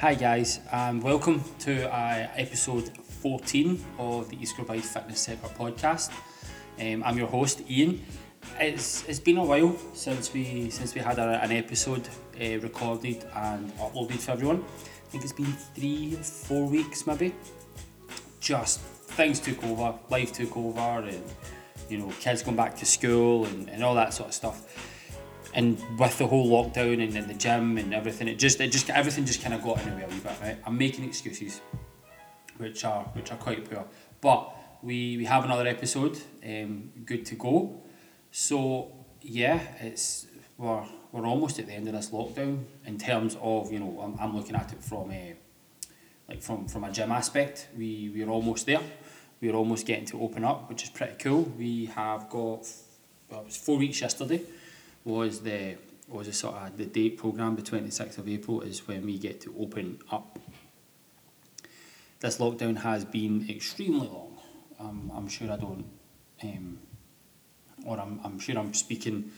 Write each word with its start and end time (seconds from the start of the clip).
Hi 0.00 0.14
guys, 0.14 0.60
and 0.72 1.02
welcome 1.02 1.44
to 1.58 1.86
uh, 1.94 2.26
episode 2.34 2.88
14 3.20 3.84
of 3.98 4.30
the 4.30 4.40
East 4.40 4.56
Kilbride 4.56 4.82
Fitness 4.82 5.20
Centre 5.20 5.48
podcast. 5.48 6.10
Um, 6.80 7.02
I'm 7.04 7.18
your 7.18 7.26
host 7.26 7.60
Ian. 7.68 8.00
It's, 8.58 9.06
it's 9.06 9.20
been 9.20 9.36
a 9.36 9.44
while 9.44 9.76
since 9.92 10.32
we 10.32 10.70
since 10.70 10.94
we 10.94 11.02
had 11.02 11.18
a, 11.18 11.42
an 11.42 11.52
episode 11.52 12.08
uh, 12.40 12.58
recorded 12.60 13.26
and 13.36 13.76
uploaded 13.76 14.20
for 14.20 14.30
everyone. 14.30 14.64
I 14.64 15.10
think 15.10 15.22
it's 15.22 15.34
been 15.34 15.52
three, 15.74 16.14
four 16.14 16.66
weeks 16.66 17.06
maybe. 17.06 17.34
Just 18.40 18.80
things 18.80 19.38
took 19.38 19.62
over, 19.64 19.98
life 20.08 20.32
took 20.32 20.56
over, 20.56 20.80
and 20.80 21.22
you 21.90 21.98
know, 21.98 22.10
kids 22.20 22.42
going 22.42 22.56
back 22.56 22.74
to 22.76 22.86
school 22.86 23.44
and, 23.44 23.68
and 23.68 23.84
all 23.84 23.96
that 23.96 24.14
sort 24.14 24.30
of 24.30 24.34
stuff 24.34 24.64
and 25.54 25.78
with 25.98 26.18
the 26.18 26.26
whole 26.26 26.48
lockdown 26.48 27.02
and, 27.02 27.16
and 27.16 27.28
the 27.28 27.34
gym 27.34 27.76
and 27.78 27.92
everything, 27.92 28.28
it 28.28 28.38
just 28.38 28.60
it 28.60 28.70
just 28.70 28.88
everything 28.90 29.24
just 29.24 29.42
kind 29.42 29.54
of 29.54 29.62
got 29.62 29.82
in 29.82 29.90
the 29.90 29.96
way 29.96 30.02
a 30.02 30.08
wee 30.08 30.20
bit. 30.20 30.32
Right, 30.40 30.56
I'm 30.64 30.78
making 30.78 31.04
excuses, 31.04 31.60
which 32.58 32.84
are 32.84 33.04
which 33.14 33.32
are 33.32 33.36
quite 33.36 33.68
poor, 33.68 33.84
but 34.20 34.54
we 34.82 35.16
we 35.16 35.24
have 35.24 35.44
another 35.44 35.66
episode, 35.66 36.18
um, 36.44 36.90
good 37.04 37.26
to 37.26 37.34
go. 37.34 37.82
So 38.30 38.92
yeah, 39.22 39.60
it's 39.80 40.26
we're 40.56 40.84
we're 41.12 41.26
almost 41.26 41.58
at 41.58 41.66
the 41.66 41.72
end 41.72 41.88
of 41.88 41.94
this 41.94 42.10
lockdown 42.10 42.64
in 42.86 42.98
terms 42.98 43.36
of 43.40 43.72
you 43.72 43.80
know 43.80 44.00
I'm, 44.00 44.18
I'm 44.20 44.36
looking 44.36 44.54
at 44.54 44.72
it 44.72 44.82
from 44.82 45.10
a 45.10 45.34
like 46.28 46.42
from 46.42 46.68
from 46.68 46.84
a 46.84 46.92
gym 46.92 47.10
aspect. 47.10 47.68
We 47.76 48.12
we're 48.14 48.30
almost 48.30 48.66
there. 48.66 48.80
We're 49.40 49.54
almost 49.54 49.86
getting 49.86 50.04
to 50.06 50.20
open 50.20 50.44
up, 50.44 50.68
which 50.68 50.84
is 50.84 50.90
pretty 50.90 51.14
cool. 51.18 51.42
We 51.58 51.86
have 51.86 52.28
got 52.28 52.68
well, 53.30 53.40
it 53.40 53.46
was 53.46 53.56
four 53.56 53.78
weeks 53.78 54.00
yesterday 54.00 54.42
was 55.10 55.40
the 55.40 55.76
was 56.08 56.28
a 56.28 56.32
sort 56.32 56.56
of 56.56 56.76
the 56.76 56.86
date 56.86 57.18
program. 57.18 57.56
The 57.56 57.62
twenty 57.62 57.90
sixth 57.90 58.18
of 58.18 58.28
April 58.28 58.62
is 58.62 58.86
when 58.88 59.04
we 59.04 59.18
get 59.18 59.40
to 59.42 59.54
open 59.58 59.98
up. 60.10 60.38
This 62.20 62.38
lockdown 62.38 62.76
has 62.78 63.04
been 63.04 63.46
extremely 63.48 64.08
long. 64.08 64.38
Um, 64.78 65.10
I'm 65.14 65.28
sure 65.28 65.50
I 65.50 65.56
don't, 65.56 65.84
um, 66.42 66.78
or 67.86 67.98
I'm, 67.98 68.20
I'm 68.24 68.38
sure 68.38 68.58
I'm 68.58 68.74
speaking 68.74 69.30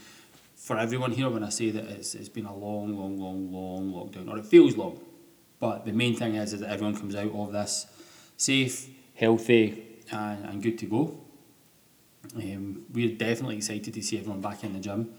for 0.56 0.78
everyone 0.78 1.12
here 1.12 1.28
when 1.28 1.45
I 1.45 1.48
say 1.48 1.70
that 1.70 1.84
it's, 1.84 2.15
it's 2.15 2.28
been 2.28 2.47
a 2.47 2.56
long, 2.56 2.97
long, 2.97 3.19
long, 3.19 3.53
long 3.53 3.93
lockdown, 3.93 4.28
or 4.28 4.39
it 4.39 4.47
feels 4.47 4.77
long. 4.77 5.00
But 5.61 5.84
the 5.84 5.93
main 5.93 6.17
thing 6.17 6.34
is, 6.34 6.53
is 6.53 6.61
that 6.61 6.70
everyone 6.70 6.97
comes 6.97 7.15
out 7.15 7.33
of 7.33 7.53
this 7.53 7.87
safe, 8.37 8.89
healthy, 9.15 10.00
and, 10.11 10.45
and 10.45 10.62
good 10.62 10.78
to 10.78 10.87
go. 10.87 11.20
Um, 12.37 12.87
we're 12.93 13.17
definitely 13.17 13.56
excited 13.56 13.95
to 13.95 14.03
see 14.03 14.19
everyone 14.19 14.41
back 14.41 14.65
in 14.65 14.73
the 14.73 14.81
gym 14.81 15.12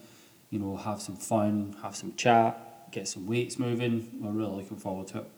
you 0.54 0.60
know, 0.60 0.78
have 0.78 1.02
some 1.02 1.16
fun, 1.16 1.76
have 1.82 1.96
some 1.96 2.14
chat, 2.16 2.92
get 2.92 3.08
some 3.08 3.26
weights 3.26 3.58
moving. 3.58 4.08
We're 4.22 4.30
really 4.30 4.58
looking 4.58 4.78
forward 4.78 5.08
to 5.08 5.22
it. 5.22 5.32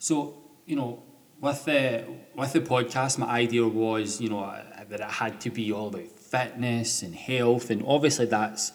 So, 0.00 0.34
you 0.66 0.74
know, 0.74 1.04
with 1.40 1.64
the 1.64 2.06
with 2.34 2.52
the 2.52 2.60
podcast, 2.60 3.18
my 3.18 3.28
idea 3.28 3.64
was, 3.68 4.20
you 4.20 4.30
know, 4.30 4.40
that 4.40 4.98
it 4.98 5.10
had 5.10 5.40
to 5.42 5.50
be 5.50 5.70
all 5.70 5.86
about 5.86 6.08
fitness 6.08 7.02
and 7.02 7.14
health, 7.14 7.70
and 7.70 7.84
obviously 7.86 8.26
that's 8.26 8.72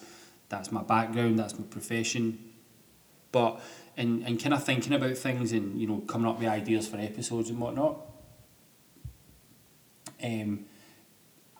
that's 0.48 0.72
my 0.72 0.82
background, 0.82 1.38
that's 1.38 1.58
my 1.58 1.66
profession. 1.66 2.38
But 3.32 3.60
and 3.98 4.26
in 4.26 4.38
kind 4.38 4.54
of 4.54 4.64
thinking 4.64 4.94
about 4.94 5.18
things 5.18 5.52
and 5.52 5.78
you 5.78 5.86
know 5.86 5.98
coming 5.98 6.26
up 6.26 6.38
with 6.38 6.48
ideas 6.48 6.88
for 6.88 6.96
episodes 6.96 7.50
and 7.50 7.60
whatnot, 7.60 8.00
um, 10.24 10.64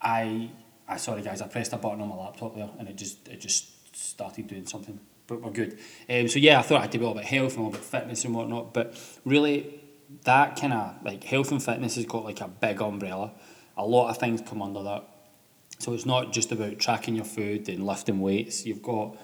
I 0.00 0.50
I 0.88 0.96
sorry 0.96 1.22
guys, 1.22 1.42
I 1.42 1.48
pressed 1.48 1.72
a 1.72 1.76
button 1.76 2.00
on 2.00 2.08
my 2.08 2.16
laptop 2.16 2.54
there 2.54 2.70
and 2.78 2.88
it 2.88 2.96
just 2.96 3.28
it 3.28 3.40
just 3.40 3.96
started 3.96 4.46
doing 4.46 4.66
something. 4.66 5.00
But 5.26 5.42
we're 5.42 5.50
good. 5.50 5.78
Um, 6.08 6.28
so 6.28 6.38
yeah, 6.38 6.60
I 6.60 6.62
thought 6.62 6.78
I 6.78 6.82
had 6.82 6.92
to 6.92 6.98
be 6.98 7.04
all 7.04 7.12
about 7.12 7.24
health 7.24 7.54
and 7.56 7.64
all 7.64 7.68
about 7.70 7.82
fitness 7.82 8.24
and 8.24 8.34
whatnot. 8.34 8.72
But 8.72 8.94
really, 9.24 9.80
that 10.24 10.60
kind 10.60 10.72
of 10.72 11.02
like 11.04 11.24
health 11.24 11.50
and 11.50 11.62
fitness 11.62 11.96
has 11.96 12.04
got 12.04 12.24
like 12.24 12.40
a 12.40 12.48
big 12.48 12.80
umbrella. 12.80 13.32
A 13.76 13.84
lot 13.84 14.10
of 14.10 14.18
things 14.18 14.40
come 14.40 14.62
under 14.62 14.82
that. 14.84 15.04
So 15.78 15.92
it's 15.92 16.06
not 16.06 16.32
just 16.32 16.52
about 16.52 16.78
tracking 16.78 17.16
your 17.16 17.24
food 17.24 17.68
and 17.68 17.84
lifting 17.84 18.20
weights. 18.20 18.64
You've 18.64 18.82
got, 18.82 19.16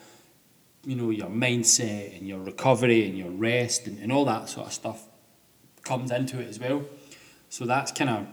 you 0.85 0.97
know, 0.97 1.11
your 1.11 1.29
mindset 1.29 2.19
and 2.19 2.29
your 2.29 2.41
recovery 2.41 3.07
and 3.07 3.17
your 3.17 3.31
rest 3.31 3.87
and, 3.87 3.99
and 3.99 4.13
all 4.13 4.25
that 4.27 4.49
sort 4.49 4.67
of 4.67 4.73
stuff 4.73 5.07
comes 5.83 6.11
into 6.11 6.41
it 6.41 6.49
as 6.49 6.59
well. 6.59 6.85
So 7.49 7.65
that's 7.65 7.93
kind 7.93 8.11
of 8.11 8.27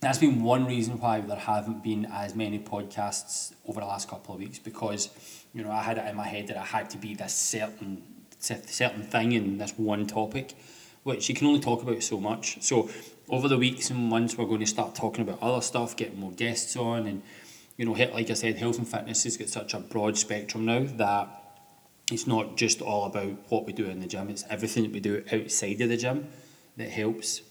that's 0.00 0.18
been 0.18 0.42
one 0.42 0.64
reason 0.66 0.98
why 0.98 1.20
there 1.20 1.36
haven't 1.36 1.82
been 1.82 2.06
as 2.06 2.34
many 2.34 2.58
podcasts 2.58 3.52
over 3.66 3.80
the 3.80 3.86
last 3.86 4.08
couple 4.08 4.34
of 4.34 4.40
weeks 4.40 4.58
because 4.58 5.10
you 5.52 5.62
know 5.62 5.70
I 5.70 5.82
had 5.82 5.98
it 5.98 6.06
in 6.06 6.16
my 6.16 6.26
head 6.26 6.48
that 6.48 6.56
I 6.56 6.64
had 6.64 6.90
to 6.90 6.98
be 6.98 7.14
this 7.14 7.34
certain 7.34 8.02
certain 8.40 9.02
thing 9.02 9.32
in 9.32 9.58
this 9.58 9.72
one 9.76 10.06
topic, 10.06 10.54
which 11.02 11.28
you 11.28 11.34
can 11.34 11.46
only 11.46 11.60
talk 11.60 11.82
about 11.82 12.02
so 12.02 12.18
much. 12.18 12.62
So 12.62 12.88
over 13.28 13.48
the 13.48 13.58
weeks 13.58 13.90
and 13.90 14.08
months, 14.08 14.36
we're 14.36 14.46
going 14.46 14.60
to 14.60 14.66
start 14.66 14.94
talking 14.94 15.22
about 15.22 15.42
other 15.42 15.60
stuff, 15.60 15.94
getting 15.96 16.18
more 16.18 16.32
guests 16.32 16.74
on, 16.76 17.06
and 17.06 17.22
you 17.76 17.84
know, 17.84 17.92
like 17.92 18.30
I 18.30 18.34
said, 18.34 18.56
health 18.56 18.78
and 18.78 18.88
fitness 18.88 19.24
has 19.24 19.36
got 19.36 19.48
such 19.48 19.74
a 19.74 19.80
broad 19.80 20.16
spectrum 20.16 20.64
now 20.64 20.84
that 20.96 21.28
it's 22.10 22.26
not 22.26 22.56
just 22.56 22.82
all 22.82 23.04
about 23.04 23.36
what 23.50 23.66
we 23.66 23.72
do 23.72 23.86
in 23.86 24.00
the 24.00 24.06
gym; 24.06 24.30
it's 24.30 24.44
everything 24.48 24.84
that 24.84 24.92
we 24.92 25.00
do 25.00 25.22
outside 25.32 25.80
of 25.80 25.88
the 25.90 25.96
gym 25.96 26.28
that 26.76 26.90
helps. 26.90 27.42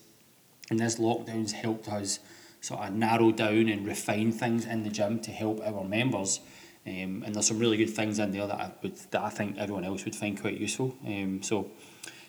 And 0.71 0.79
this 0.79 0.97
lockdown's 0.97 1.51
helped 1.51 1.87
us 1.87 2.19
sort 2.61 2.81
of 2.81 2.93
narrow 2.93 3.31
down 3.31 3.69
and 3.69 3.87
refine 3.87 4.31
things 4.31 4.65
in 4.65 4.83
the 4.83 4.89
gym 4.89 5.19
to 5.19 5.31
help 5.31 5.61
our 5.65 5.83
members. 5.83 6.39
Um, 6.85 7.23
and 7.25 7.35
there's 7.35 7.47
some 7.47 7.59
really 7.59 7.77
good 7.77 7.89
things 7.89 8.19
in 8.19 8.31
there 8.31 8.47
that 8.47 8.59
I 8.59 8.71
would 8.81 8.95
that 9.11 9.21
I 9.21 9.29
think 9.29 9.57
everyone 9.57 9.83
else 9.83 10.05
would 10.05 10.15
find 10.15 10.39
quite 10.39 10.57
useful. 10.57 10.95
Um, 11.05 11.41
so, 11.43 11.71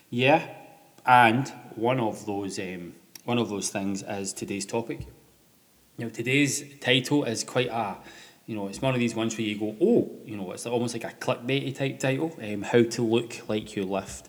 yeah, 0.09 0.47
and 1.05 1.47
one 1.75 1.99
of 1.99 2.25
those 2.25 2.59
um, 2.59 2.93
one 3.25 3.37
of 3.37 3.49
those 3.49 3.69
things 3.69 4.03
is 4.03 4.33
today's 4.33 4.65
topic. 4.65 5.07
Now, 5.97 6.09
today's 6.09 6.63
title 6.79 7.23
is 7.23 7.43
quite 7.43 7.69
a 7.69 7.97
you 8.51 8.55
know, 8.55 8.67
it's 8.67 8.81
one 8.81 8.93
of 8.93 8.99
these 8.99 9.15
ones 9.15 9.37
where 9.37 9.47
you 9.47 9.57
go, 9.57 9.75
oh, 9.79 10.11
you 10.25 10.35
know, 10.35 10.51
it's 10.51 10.65
almost 10.65 10.93
like 10.93 11.05
a 11.05 11.15
clickbaity 11.15 11.75
type 11.75 11.99
title. 11.99 12.35
Um, 12.41 12.63
how 12.63 12.83
to 12.83 13.01
look 13.01 13.47
like 13.47 13.75
you 13.75 13.83
lift. 13.85 14.27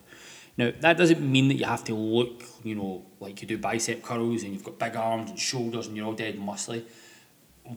Now, 0.57 0.71
that 0.81 0.99
doesn't 0.99 1.21
mean 1.21 1.49
that 1.49 1.55
you 1.55 1.65
have 1.65 1.85
to 1.85 1.95
look, 1.95 2.43
you 2.63 2.75
know, 2.75 3.07
like 3.21 3.41
you 3.41 3.49
do 3.49 3.57
bicep 3.57 4.03
curls 4.03 4.43
and 4.43 4.53
you've 4.53 4.65
got 4.65 4.79
big 4.79 4.97
arms 4.97 5.31
and 5.31 5.39
shoulders 5.39 5.87
and 5.87 5.97
you're 5.97 6.07
all 6.07 6.13
dead 6.13 6.39
muscly. 6.39 6.85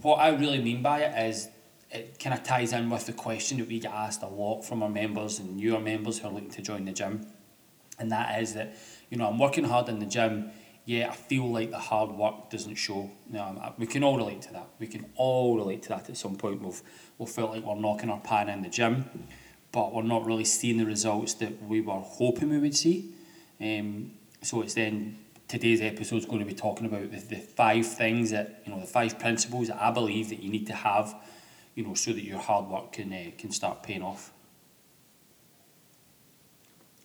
What 0.02 0.18
I 0.18 0.30
really 0.30 0.62
mean 0.62 0.82
by 0.82 1.04
it 1.04 1.30
is 1.30 1.48
it 1.90 2.20
kind 2.20 2.34
of 2.34 2.44
ties 2.44 2.74
in 2.74 2.90
with 2.90 3.06
the 3.06 3.14
question 3.14 3.60
that 3.60 3.68
we 3.68 3.80
get 3.80 3.94
asked 3.94 4.24
a 4.24 4.28
lot 4.28 4.64
from 4.64 4.84
our 4.84 4.90
members 4.90 5.40
and 5.40 5.56
newer 5.56 5.80
members 5.80 6.20
who 6.20 6.28
are 6.28 6.34
looking 6.34 6.50
to 6.50 6.62
join 6.62 6.84
the 6.84 6.92
gym. 6.92 7.26
And 7.98 8.12
that 8.12 8.42
is 8.42 8.56
that, 8.56 8.76
you 9.10 9.18
know, 9.18 9.30
I'm 9.30 9.40
working 9.40 9.64
hard 9.64 9.88
in 9.88 10.00
the 10.00 10.06
gym, 10.06 10.52
yeah, 10.84 11.10
I 11.10 11.16
feel 11.16 11.50
like 11.50 11.72
the 11.72 11.80
hard 11.80 12.12
work 12.12 12.50
doesn't 12.50 12.76
show. 12.76 13.10
Know, 13.30 13.74
we 13.78 13.88
can 13.88 14.04
all 14.04 14.18
relate 14.18 14.42
to 14.44 14.54
that. 14.54 14.68
We 14.80 14.88
can 14.88 15.06
all 15.16 15.56
relate 15.56 15.84
to 15.84 15.90
that 15.90 16.10
at 16.10 16.18
some 16.18 16.36
point. 16.36 16.62
We've, 16.62 16.82
we've 17.18 17.30
felt 17.30 17.52
like 17.52 17.64
we're 17.64 17.76
knocking 17.76 18.10
our 18.10 18.20
pan 18.20 18.50
in 18.50 18.62
the 18.62 18.70
gym 18.70 19.10
but 19.76 19.94
we're 19.94 20.04
not 20.04 20.26
really 20.26 20.46
seeing 20.46 20.78
the 20.78 20.86
results 20.86 21.34
that 21.34 21.62
we 21.64 21.82
were 21.82 22.00
hoping 22.00 22.50
we 22.50 22.58
would 22.58 22.74
see. 22.74 23.14
Um, 23.60 24.14
so 24.42 24.62
it's 24.62 24.74
then 24.74 25.20
today's 25.50 25.82
episode 25.82 26.16
is 26.16 26.26
going 26.26 26.40
to 26.40 26.46
be 26.46 26.54
talking 26.54 26.86
about 26.86 27.12
the, 27.12 27.18
the 27.18 27.36
five 27.36 27.86
things 27.86 28.32
that 28.32 28.62
you 28.66 28.72
know 28.72 28.80
the 28.80 28.88
five 28.88 29.20
principles 29.20 29.68
that 29.68 29.82
I 29.82 29.92
believe 29.92 30.30
that 30.30 30.42
you 30.42 30.50
need 30.50 30.66
to 30.68 30.74
have, 30.74 31.14
you 31.76 31.86
know, 31.86 31.94
so 31.94 32.14
that 32.14 32.24
your 32.24 32.40
hard 32.40 32.68
work 32.68 32.94
can 32.94 33.12
uh, 33.12 33.32
can 33.38 33.52
start 33.52 33.84
paying 33.84 34.02
off. 34.02 34.32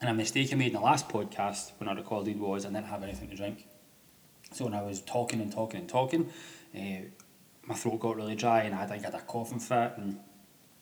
And 0.00 0.08
a 0.08 0.14
mistake 0.14 0.52
I 0.52 0.56
made 0.56 0.68
in 0.68 0.74
the 0.74 0.80
last 0.80 1.08
podcast 1.08 1.72
when 1.78 1.88
I 1.88 1.92
recorded 1.92 2.38
was 2.38 2.64
I 2.64 2.68
didn't 2.68 2.86
have 2.86 3.02
anything 3.02 3.30
to 3.30 3.36
drink. 3.36 3.66
So 4.52 4.64
when 4.64 4.74
I 4.74 4.82
was 4.82 5.00
talking 5.00 5.40
and 5.40 5.52
talking 5.52 5.80
and 5.80 5.88
talking, 5.88 6.30
uh, 6.72 7.08
my 7.64 7.74
throat 7.74 7.98
got 7.98 8.14
really 8.14 8.36
dry 8.36 8.62
and 8.62 8.76
I 8.76 8.78
had, 8.82 8.92
I 8.92 8.98
had 8.98 9.14
a 9.14 9.20
coughing 9.20 9.58
fit 9.58 9.94
and 9.96 10.20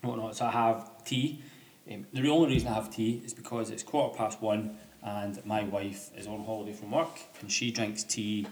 whatnot. 0.02 0.36
So 0.36 0.44
I 0.44 0.50
have 0.50 1.02
tea 1.04 1.42
um, 1.90 2.06
the 2.12 2.28
only 2.28 2.54
reason 2.54 2.68
I 2.68 2.74
have 2.74 2.90
tea 2.90 3.22
is 3.24 3.34
because 3.34 3.70
it's 3.70 3.82
quarter 3.82 4.16
past 4.16 4.42
one 4.42 4.76
and 5.02 5.44
my 5.46 5.64
wife 5.64 6.10
is 6.16 6.26
on 6.26 6.44
holiday 6.44 6.72
from 6.72 6.90
work 6.90 7.18
and 7.40 7.50
she 7.50 7.70
drinks 7.70 8.02
tea 8.04 8.46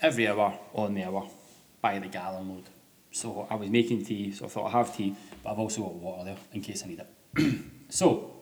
every 0.00 0.28
hour 0.28 0.58
on 0.74 0.94
the 0.94 1.04
hour 1.04 1.28
by 1.80 1.98
the 1.98 2.08
gallon 2.08 2.48
load. 2.48 2.64
So 3.10 3.46
I 3.50 3.54
was 3.54 3.70
making 3.70 4.04
tea, 4.04 4.32
so 4.32 4.44
I 4.44 4.48
thought 4.48 4.66
I 4.66 4.70
have 4.70 4.96
tea, 4.96 5.14
but 5.42 5.52
I've 5.52 5.58
also 5.58 5.82
got 5.82 5.94
water 5.94 6.24
there 6.24 6.36
in 6.52 6.60
case 6.60 6.82
I 6.84 6.88
need 6.88 7.00
it. 7.00 7.62
so 7.88 8.32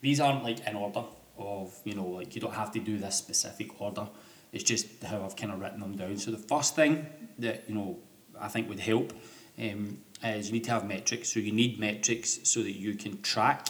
these 0.00 0.20
aren't 0.20 0.44
like 0.44 0.66
in 0.66 0.76
order 0.76 1.04
of, 1.38 1.78
you 1.84 1.94
know, 1.94 2.06
like 2.06 2.34
you 2.34 2.40
don't 2.40 2.54
have 2.54 2.70
to 2.72 2.80
do 2.80 2.98
this 2.98 3.16
specific 3.16 3.80
order. 3.80 4.06
It's 4.52 4.64
just 4.64 5.02
how 5.02 5.24
I've 5.24 5.36
kind 5.36 5.52
of 5.52 5.60
written 5.60 5.80
them 5.80 5.96
down. 5.96 6.16
So 6.16 6.30
the 6.30 6.38
first 6.38 6.76
thing 6.76 7.06
that, 7.38 7.64
you 7.68 7.74
know, 7.74 7.98
I 8.40 8.48
think 8.48 8.68
would 8.68 8.80
help 8.80 9.12
um, 9.60 9.98
is 10.24 10.48
you 10.48 10.52
need 10.54 10.64
to 10.64 10.70
have 10.70 10.86
metrics. 10.86 11.32
So 11.32 11.40
you 11.40 11.52
need 11.52 11.78
metrics 11.78 12.40
so 12.44 12.62
that 12.62 12.72
you 12.72 12.94
can 12.94 13.20
track 13.22 13.68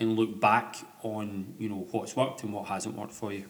and 0.00 0.16
look 0.16 0.40
back 0.40 0.76
on 1.02 1.54
you 1.58 1.68
know 1.68 1.86
what's 1.90 2.14
worked 2.14 2.42
and 2.42 2.52
what 2.52 2.66
hasn't 2.66 2.96
worked 2.96 3.12
for 3.12 3.32
you. 3.32 3.44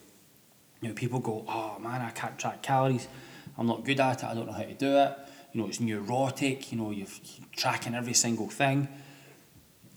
You 0.80 0.88
know, 0.88 0.94
people 0.94 1.18
go, 1.18 1.44
oh 1.48 1.78
man, 1.80 2.00
I 2.00 2.10
can't 2.10 2.38
track 2.38 2.62
calories. 2.62 3.08
I'm 3.56 3.66
not 3.66 3.84
good 3.84 3.98
at 4.00 4.22
it. 4.22 4.26
I 4.26 4.34
don't 4.34 4.46
know 4.46 4.52
how 4.52 4.62
to 4.62 4.74
do 4.74 4.96
it. 4.96 5.16
You 5.52 5.60
know, 5.60 5.68
it's 5.68 5.80
neurotic. 5.80 6.70
You 6.70 6.78
know, 6.78 6.90
you're 6.90 7.08
tracking 7.56 7.94
every 7.94 8.14
single 8.14 8.48
thing, 8.48 8.88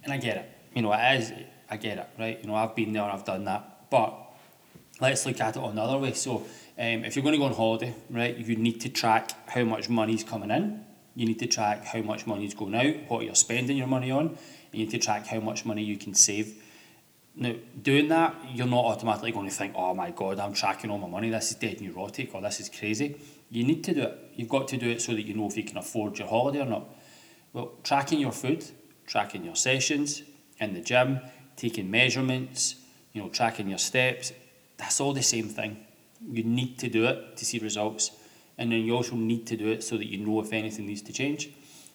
and 0.03 0.11
I 0.11 0.17
get 0.17 0.38
it. 0.38 0.49
You 0.73 0.81
know, 0.81 0.93
it 0.93 1.21
is 1.21 1.31
I 1.71 1.77
get 1.77 1.97
it, 1.97 2.09
right? 2.19 2.38
You 2.41 2.47
know, 2.47 2.55
I've 2.55 2.75
been 2.75 2.91
there, 2.91 3.03
I've 3.03 3.23
done 3.23 3.45
that. 3.45 3.89
But 3.89 4.13
let's 4.99 5.25
look 5.25 5.39
at 5.39 5.55
it 5.55 5.63
another 5.63 5.97
way. 5.97 6.11
So, 6.11 6.45
um, 6.77 7.05
if 7.05 7.15
you're 7.15 7.23
going 7.23 7.33
to 7.33 7.39
go 7.39 7.45
on 7.45 7.53
holiday, 7.53 7.95
right, 8.09 8.35
you 8.35 8.57
need 8.57 8.81
to 8.81 8.89
track 8.89 9.31
how 9.49 9.63
much 9.63 9.88
money's 9.88 10.23
coming 10.23 10.51
in. 10.51 10.85
You 11.16 11.25
need 11.25 11.40
to 11.40 11.48
track 11.48 11.86
how 11.86 12.02
much 12.02 12.25
money 12.25 12.46
is 12.46 12.54
going 12.54 12.75
out, 12.75 13.10
what 13.10 13.25
you're 13.25 13.36
spending 13.36 13.78
your 13.78 13.88
money 13.88 14.12
on. 14.12 14.38
You 14.72 14.80
need 14.80 14.92
to 14.92 14.98
track 14.98 15.28
how 15.28 15.40
much 15.40 15.66
money 15.66 15.84
you 15.84 15.98
can 15.98 16.13
save. 16.13 16.56
Now, 17.36 17.56
doing 17.81 18.10
that, 18.10 18.36
you're 18.54 18.68
not 18.68 18.86
automatically 18.86 19.31
going 19.31 19.50
to 19.50 19.56
think, 19.56 19.74
oh 19.75 19.94
my 19.94 20.12
God, 20.12 20.40
I'm 20.40 20.54
tracking 20.54 20.90
all 20.90 20.98
my 20.98 21.08
money. 21.08 21.30
This 21.30 21.52
is 21.52 21.58
dead 21.58 21.81
neurotic 21.81 22.34
or 22.36 22.42
this 22.42 22.60
is 22.60 22.69
crazy. 22.69 23.19
You 23.50 23.63
need 23.63 23.84
to 23.86 23.94
do 23.94 24.04
it. 24.04 24.19
You've 24.36 24.50
got 24.50 24.68
to 24.69 24.78
do 24.78 24.90
it 24.90 25.02
so 25.02 25.13
that 25.13 25.22
you 25.22 25.34
know 25.34 25.48
if 25.48 25.58
you 25.58 25.63
can 25.63 25.78
afford 25.78 26.19
your 26.19 26.28
holiday 26.28 26.62
or 26.62 26.66
not. 26.66 26.90
Well, 27.54 27.74
tracking 27.84 28.19
your 28.19 28.31
food, 28.31 28.66
tracking 29.06 29.44
your 29.44 29.56
sessions 29.56 30.24
in 30.60 30.74
the 30.74 30.81
gym, 30.81 31.19
taking 31.56 31.92
measurements, 31.92 32.75
you 33.13 33.22
know, 33.22 33.30
tracking 33.30 33.68
your 33.68 33.78
steps, 33.78 34.31
that's 34.78 35.00
all 35.02 35.13
the 35.13 35.22
same 35.22 35.50
thing. 35.50 35.86
You 36.30 36.44
need 36.44 36.80
to 36.80 36.90
do 36.90 37.06
it 37.06 37.38
to 37.38 37.46
see 37.46 37.60
results. 37.60 38.12
And 38.57 38.71
then 38.71 38.80
you 38.80 38.95
also 38.95 39.15
need 39.15 39.48
to 39.48 39.57
do 39.57 39.69
it 39.69 39.83
so 39.83 39.98
that 39.98 40.07
you 40.07 40.18
know 40.18 40.39
if 40.42 40.53
anything 40.53 40.88
needs 40.88 41.01
to 41.03 41.13
change. 41.13 41.50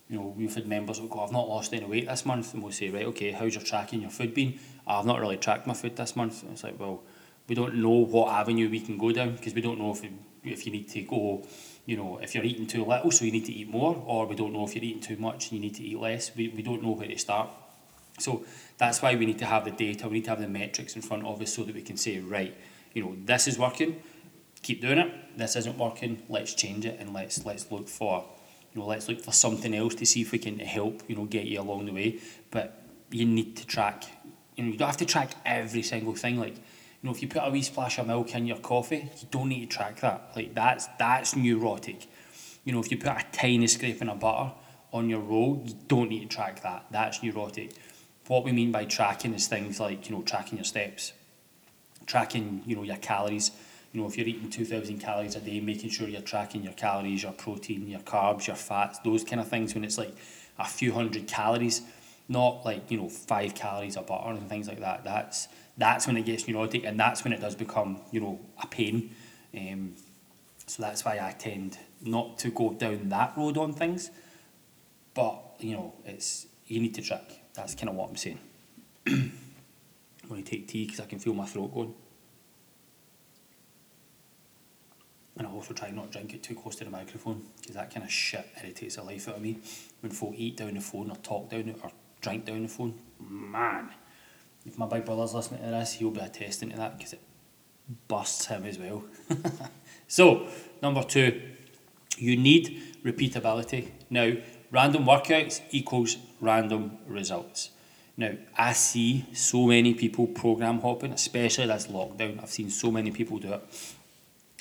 You 0.08 0.16
know, 0.16 0.34
we've 0.36 0.54
had 0.54 0.66
members 0.66 0.98
who 0.98 1.08
go, 1.08 1.20
I've 1.20 1.32
not 1.32 1.48
lost 1.48 1.74
any 1.74 1.84
weight 1.84 2.06
this 2.06 2.24
month. 2.24 2.54
And 2.54 2.62
we'll 2.62 2.72
say, 2.72 2.90
right, 2.90 3.06
okay, 3.06 3.32
how's 3.32 3.54
your 3.54 3.64
tracking 3.64 4.00
your 4.00 4.10
food 4.10 4.34
been? 4.34 4.58
Ah, 4.86 5.00
I've 5.00 5.06
not 5.06 5.20
really 5.20 5.36
tracked 5.36 5.66
my 5.66 5.74
food 5.74 5.96
this 5.96 6.14
month. 6.14 6.42
And 6.42 6.52
it's 6.52 6.64
like, 6.64 6.78
well, 6.78 7.02
we 7.48 7.54
don't 7.54 7.74
know 7.76 7.90
what 7.90 8.32
avenue 8.32 8.68
we 8.68 8.80
can 8.80 8.98
go 8.98 9.12
down 9.12 9.34
because 9.34 9.54
we 9.54 9.60
don't 9.60 9.78
know 9.78 9.92
if, 9.92 10.04
if 10.44 10.66
you 10.66 10.72
need 10.72 10.88
to 10.90 11.02
go, 11.02 11.46
you 11.86 11.96
know, 11.96 12.18
if 12.18 12.34
you're 12.34 12.44
eating 12.44 12.66
too 12.66 12.84
little, 12.84 13.10
so 13.10 13.24
you 13.24 13.32
need 13.32 13.46
to 13.46 13.52
eat 13.52 13.68
more, 13.68 14.02
or 14.06 14.26
we 14.26 14.34
don't 14.34 14.52
know 14.52 14.64
if 14.64 14.74
you're 14.74 14.84
eating 14.84 15.00
too 15.00 15.16
much 15.16 15.50
and 15.50 15.52
you 15.52 15.60
need 15.60 15.74
to 15.76 15.82
eat 15.82 15.98
less. 15.98 16.34
We, 16.34 16.48
we 16.48 16.62
don't 16.62 16.82
know 16.82 16.90
where 16.90 17.08
to 17.08 17.18
start. 17.18 17.48
So 18.18 18.44
that's 18.78 19.02
why 19.02 19.14
we 19.14 19.26
need 19.26 19.38
to 19.38 19.46
have 19.46 19.64
the 19.64 19.70
data, 19.70 20.08
we 20.08 20.14
need 20.14 20.24
to 20.24 20.30
have 20.30 20.40
the 20.40 20.48
metrics 20.48 20.96
in 20.96 21.02
front 21.02 21.24
of 21.26 21.40
us 21.40 21.54
so 21.54 21.62
that 21.64 21.74
we 21.74 21.82
can 21.82 21.96
say, 21.96 22.18
right, 22.20 22.56
you 22.94 23.04
know, 23.04 23.14
this 23.24 23.46
is 23.46 23.58
working, 23.58 24.00
keep 24.62 24.80
doing 24.80 24.98
it. 24.98 25.12
This 25.36 25.56
isn't 25.56 25.78
working, 25.78 26.22
let's 26.28 26.54
change 26.54 26.86
it 26.86 26.98
and 26.98 27.12
let's 27.12 27.44
let's 27.44 27.70
look 27.70 27.88
for, 27.88 28.24
you 28.72 28.80
know, 28.80 28.86
let's 28.86 29.08
look 29.08 29.20
for 29.20 29.32
something 29.32 29.74
else 29.74 29.94
to 29.96 30.06
see 30.06 30.22
if 30.22 30.32
we 30.32 30.38
can 30.38 30.58
help, 30.58 31.02
you 31.08 31.16
know, 31.16 31.24
get 31.24 31.46
you 31.46 31.60
along 31.60 31.86
the 31.86 31.92
way. 31.92 32.18
But 32.50 32.82
you 33.10 33.24
need 33.24 33.56
to 33.56 33.66
track, 33.66 34.04
you 34.56 34.64
know, 34.64 34.70
you 34.72 34.78
don't 34.78 34.88
have 34.88 34.96
to 34.98 35.06
track 35.06 35.32
every 35.44 35.82
single 35.82 36.14
thing. 36.14 36.38
Like, 36.38 36.56
you 36.56 36.62
know, 37.02 37.10
if 37.10 37.22
you 37.22 37.28
put 37.28 37.42
a 37.44 37.50
wee 37.50 37.62
splash 37.62 37.98
of 37.98 38.06
milk 38.06 38.34
in 38.34 38.46
your 38.46 38.58
coffee, 38.58 39.10
you 39.20 39.28
don't 39.30 39.48
need 39.48 39.70
to 39.70 39.76
track 39.76 40.00
that. 40.00 40.32
Like 40.34 40.54
that's 40.54 40.88
that's 40.98 41.36
neurotic. 41.36 42.06
You 42.64 42.72
know, 42.72 42.80
if 42.80 42.90
you 42.90 42.98
put 42.98 43.08
a 43.08 43.24
tiny 43.32 43.66
scraping 43.68 44.08
of 44.08 44.18
butter 44.18 44.52
on 44.92 45.08
your 45.08 45.20
roll, 45.20 45.62
you 45.64 45.74
don't 45.86 46.08
need 46.08 46.28
to 46.28 46.36
track 46.36 46.62
that. 46.62 46.86
That's 46.90 47.22
neurotic. 47.22 47.72
What 48.26 48.44
we 48.44 48.50
mean 48.50 48.72
by 48.72 48.86
tracking 48.86 49.34
is 49.34 49.46
things 49.46 49.78
like, 49.78 50.08
you 50.08 50.16
know, 50.16 50.22
tracking 50.22 50.58
your 50.58 50.64
steps, 50.64 51.12
tracking, 52.06 52.62
you 52.66 52.74
know, 52.74 52.82
your 52.82 52.96
calories. 52.96 53.52
You 53.96 54.02
know, 54.02 54.08
if 54.08 54.18
you're 54.18 54.26
eating 54.26 54.50
2,000 54.50 54.98
calories 54.98 55.36
a 55.36 55.40
day, 55.40 55.58
making 55.58 55.88
sure 55.88 56.06
you're 56.06 56.20
tracking 56.20 56.62
your 56.62 56.74
calories, 56.74 57.22
your 57.22 57.32
protein, 57.32 57.88
your 57.88 58.00
carbs, 58.00 58.46
your 58.46 58.54
fats, 58.54 58.98
those 58.98 59.24
kind 59.24 59.40
of 59.40 59.48
things 59.48 59.74
when 59.74 59.84
it's 59.84 59.96
like 59.96 60.14
a 60.58 60.66
few 60.66 60.92
hundred 60.92 61.26
calories, 61.26 61.80
not 62.28 62.62
like, 62.66 62.90
you 62.90 62.98
know, 62.98 63.08
five 63.08 63.54
calories 63.54 63.96
of 63.96 64.06
butter 64.06 64.28
and 64.28 64.50
things 64.50 64.68
like 64.68 64.80
that. 64.80 65.02
That's 65.02 65.48
that's 65.78 66.06
when 66.06 66.18
it 66.18 66.26
gets 66.26 66.46
neurotic 66.46 66.84
and 66.84 67.00
that's 67.00 67.24
when 67.24 67.32
it 67.32 67.40
does 67.40 67.54
become, 67.54 68.02
you 68.10 68.20
know, 68.20 68.38
a 68.62 68.66
pain. 68.66 69.14
Um, 69.56 69.94
so 70.66 70.82
that's 70.82 71.02
why 71.02 71.12
I 71.12 71.32
tend 71.32 71.78
not 72.02 72.36
to 72.40 72.50
go 72.50 72.74
down 72.74 73.08
that 73.08 73.32
road 73.34 73.56
on 73.56 73.72
things. 73.72 74.10
But, 75.14 75.40
you 75.58 75.72
know, 75.72 75.94
it's 76.04 76.46
you 76.66 76.80
need 76.80 76.94
to 76.96 77.00
track. 77.00 77.40
That's 77.54 77.74
kind 77.74 77.88
of 77.88 77.94
what 77.94 78.10
I'm 78.10 78.16
saying. 78.16 78.40
I'm 79.06 79.32
going 80.28 80.44
to 80.44 80.50
take 80.50 80.68
tea 80.68 80.84
because 80.84 81.00
I 81.00 81.06
can 81.06 81.18
feel 81.18 81.32
my 81.32 81.46
throat 81.46 81.72
going. 81.72 81.94
And 85.36 85.46
I 85.46 85.50
also 85.50 85.74
try 85.74 85.90
not 85.90 86.12
to 86.12 86.18
drink 86.18 86.34
it 86.34 86.42
too 86.42 86.54
close 86.54 86.76
to 86.76 86.84
the 86.84 86.90
microphone 86.90 87.42
because 87.60 87.76
that 87.76 87.92
kind 87.92 88.04
of 88.04 88.10
shit 88.10 88.46
irritates 88.62 88.96
the 88.96 89.02
life 89.02 89.28
out 89.28 89.36
of 89.36 89.42
me. 89.42 89.58
When 90.00 90.10
folk 90.12 90.34
eat 90.36 90.56
down 90.56 90.74
the 90.74 90.80
phone 90.80 91.10
or 91.10 91.16
talk 91.16 91.50
down 91.50 91.68
it 91.68 91.78
or 91.82 91.90
drink 92.20 92.46
down 92.46 92.62
the 92.62 92.68
phone, 92.68 92.94
man. 93.20 93.90
If 94.64 94.78
my 94.78 94.86
big 94.86 95.04
brother's 95.04 95.34
listening 95.34 95.62
to 95.62 95.70
this, 95.70 95.94
he'll 95.94 96.10
be 96.10 96.20
attesting 96.20 96.70
to 96.70 96.76
that 96.76 96.96
because 96.96 97.12
it 97.12 97.20
busts 98.08 98.46
him 98.46 98.64
as 98.64 98.78
well. 98.78 99.04
so, 100.08 100.48
number 100.82 101.02
two, 101.02 101.40
you 102.18 102.36
need 102.36 102.82
repeatability. 103.04 103.90
Now, 104.10 104.32
random 104.70 105.04
workouts 105.04 105.60
equals 105.70 106.16
random 106.40 106.98
results. 107.06 107.70
Now, 108.16 108.32
I 108.56 108.72
see 108.72 109.26
so 109.34 109.66
many 109.66 109.92
people 109.92 110.26
program 110.26 110.80
hopping, 110.80 111.12
especially 111.12 111.66
this 111.66 111.86
lockdown. 111.86 112.42
I've 112.42 112.48
seen 112.48 112.70
so 112.70 112.90
many 112.90 113.10
people 113.10 113.38
do 113.38 113.52
it. 113.52 113.95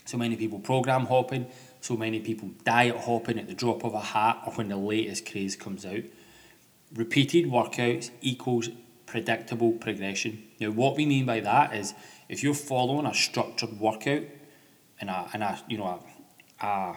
So 0.05 0.17
many 0.17 0.35
people 0.35 0.59
program 0.59 1.07
hopping, 1.07 1.47
so 1.81 1.97
many 1.97 2.19
people 2.19 2.49
diet 2.63 2.95
hopping 2.95 3.39
at 3.39 3.47
the 3.47 3.53
drop 3.53 3.83
of 3.83 3.93
a 3.93 3.99
hat 3.99 4.41
or 4.45 4.53
when 4.53 4.69
the 4.69 4.77
latest 4.77 5.29
craze 5.29 5.55
comes 5.55 5.85
out. 5.85 6.03
Repeated 6.93 7.45
workouts 7.45 8.11
equals 8.21 8.69
predictable 9.05 9.73
progression. 9.73 10.43
Now, 10.59 10.71
what 10.71 10.95
we 10.95 11.05
mean 11.05 11.25
by 11.25 11.39
that 11.41 11.75
is 11.75 11.93
if 12.29 12.43
you're 12.43 12.53
following 12.53 13.05
a 13.05 13.13
structured 13.13 13.79
workout 13.79 14.23
and 15.01 15.09
a, 15.09 15.29
and 15.33 15.43
a 15.43 15.59
you 15.67 15.77
know, 15.77 16.03
a, 16.61 16.65
a 16.65 16.95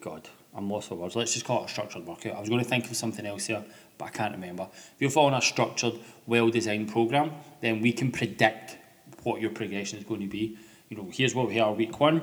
God, 0.00 0.28
I'm 0.54 0.70
lost 0.70 0.88
for 0.88 0.94
words. 0.94 1.16
Let's 1.16 1.34
just 1.34 1.44
call 1.44 1.62
it 1.62 1.66
a 1.66 1.72
structured 1.72 2.06
workout. 2.06 2.34
I 2.34 2.40
was 2.40 2.48
going 2.48 2.62
to 2.62 2.68
think 2.68 2.90
of 2.90 2.96
something 2.96 3.26
else 3.26 3.46
here, 3.46 3.64
but 3.98 4.06
I 4.06 4.08
can't 4.10 4.32
remember. 4.32 4.68
If 4.72 4.94
you're 4.98 5.10
following 5.10 5.34
a 5.34 5.42
structured, 5.42 5.94
well 6.26 6.48
designed 6.48 6.90
program, 6.90 7.32
then 7.60 7.80
we 7.80 7.92
can 7.92 8.10
predict 8.10 8.78
what 9.22 9.40
your 9.40 9.50
progression 9.50 9.98
is 9.98 10.04
going 10.04 10.20
to 10.20 10.26
be. 10.26 10.56
You 10.88 10.96
know, 10.96 11.08
here's 11.12 11.34
where 11.34 11.46
we 11.46 11.58
are 11.58 11.72
week 11.72 11.98
one, 11.98 12.22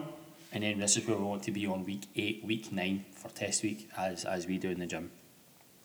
and 0.51 0.63
then 0.63 0.79
this 0.79 0.97
is 0.97 1.07
where 1.07 1.17
we 1.17 1.23
want 1.23 1.43
to 1.43 1.51
be 1.51 1.67
on 1.67 1.85
week 1.85 2.07
eight, 2.15 2.43
week 2.45 2.71
nine 2.71 3.05
for 3.15 3.29
test 3.29 3.63
week, 3.63 3.89
as 3.97 4.25
as 4.25 4.47
we 4.47 4.57
do 4.57 4.69
in 4.69 4.79
the 4.79 4.85
gym. 4.85 5.11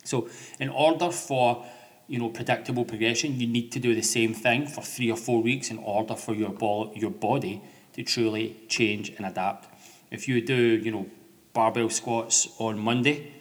So, 0.05 0.29
in 0.61 0.69
order 0.69 1.11
for 1.11 1.67
you 2.07 2.19
know 2.19 2.29
predictable 2.29 2.85
progression, 2.85 3.39
you 3.41 3.47
need 3.47 3.73
to 3.73 3.81
do 3.81 3.95
the 3.95 4.03
same 4.03 4.35
thing 4.35 4.67
for 4.67 4.83
three 4.83 5.11
or 5.11 5.17
four 5.17 5.43
weeks 5.43 5.71
in 5.71 5.79
order 5.79 6.15
for 6.15 6.35
your 6.35 6.51
ball, 6.51 6.93
your 6.95 7.11
body 7.11 7.63
to 7.95 8.03
truly 8.05 8.57
change 8.69 9.11
and 9.17 9.27
adapt. 9.27 9.69
If 10.11 10.29
you 10.29 10.41
do, 10.41 10.55
you 10.55 10.91
know, 10.91 11.07
barbell 11.53 11.91
squats 11.91 12.49
on 12.59 12.79
Monday 12.79 13.33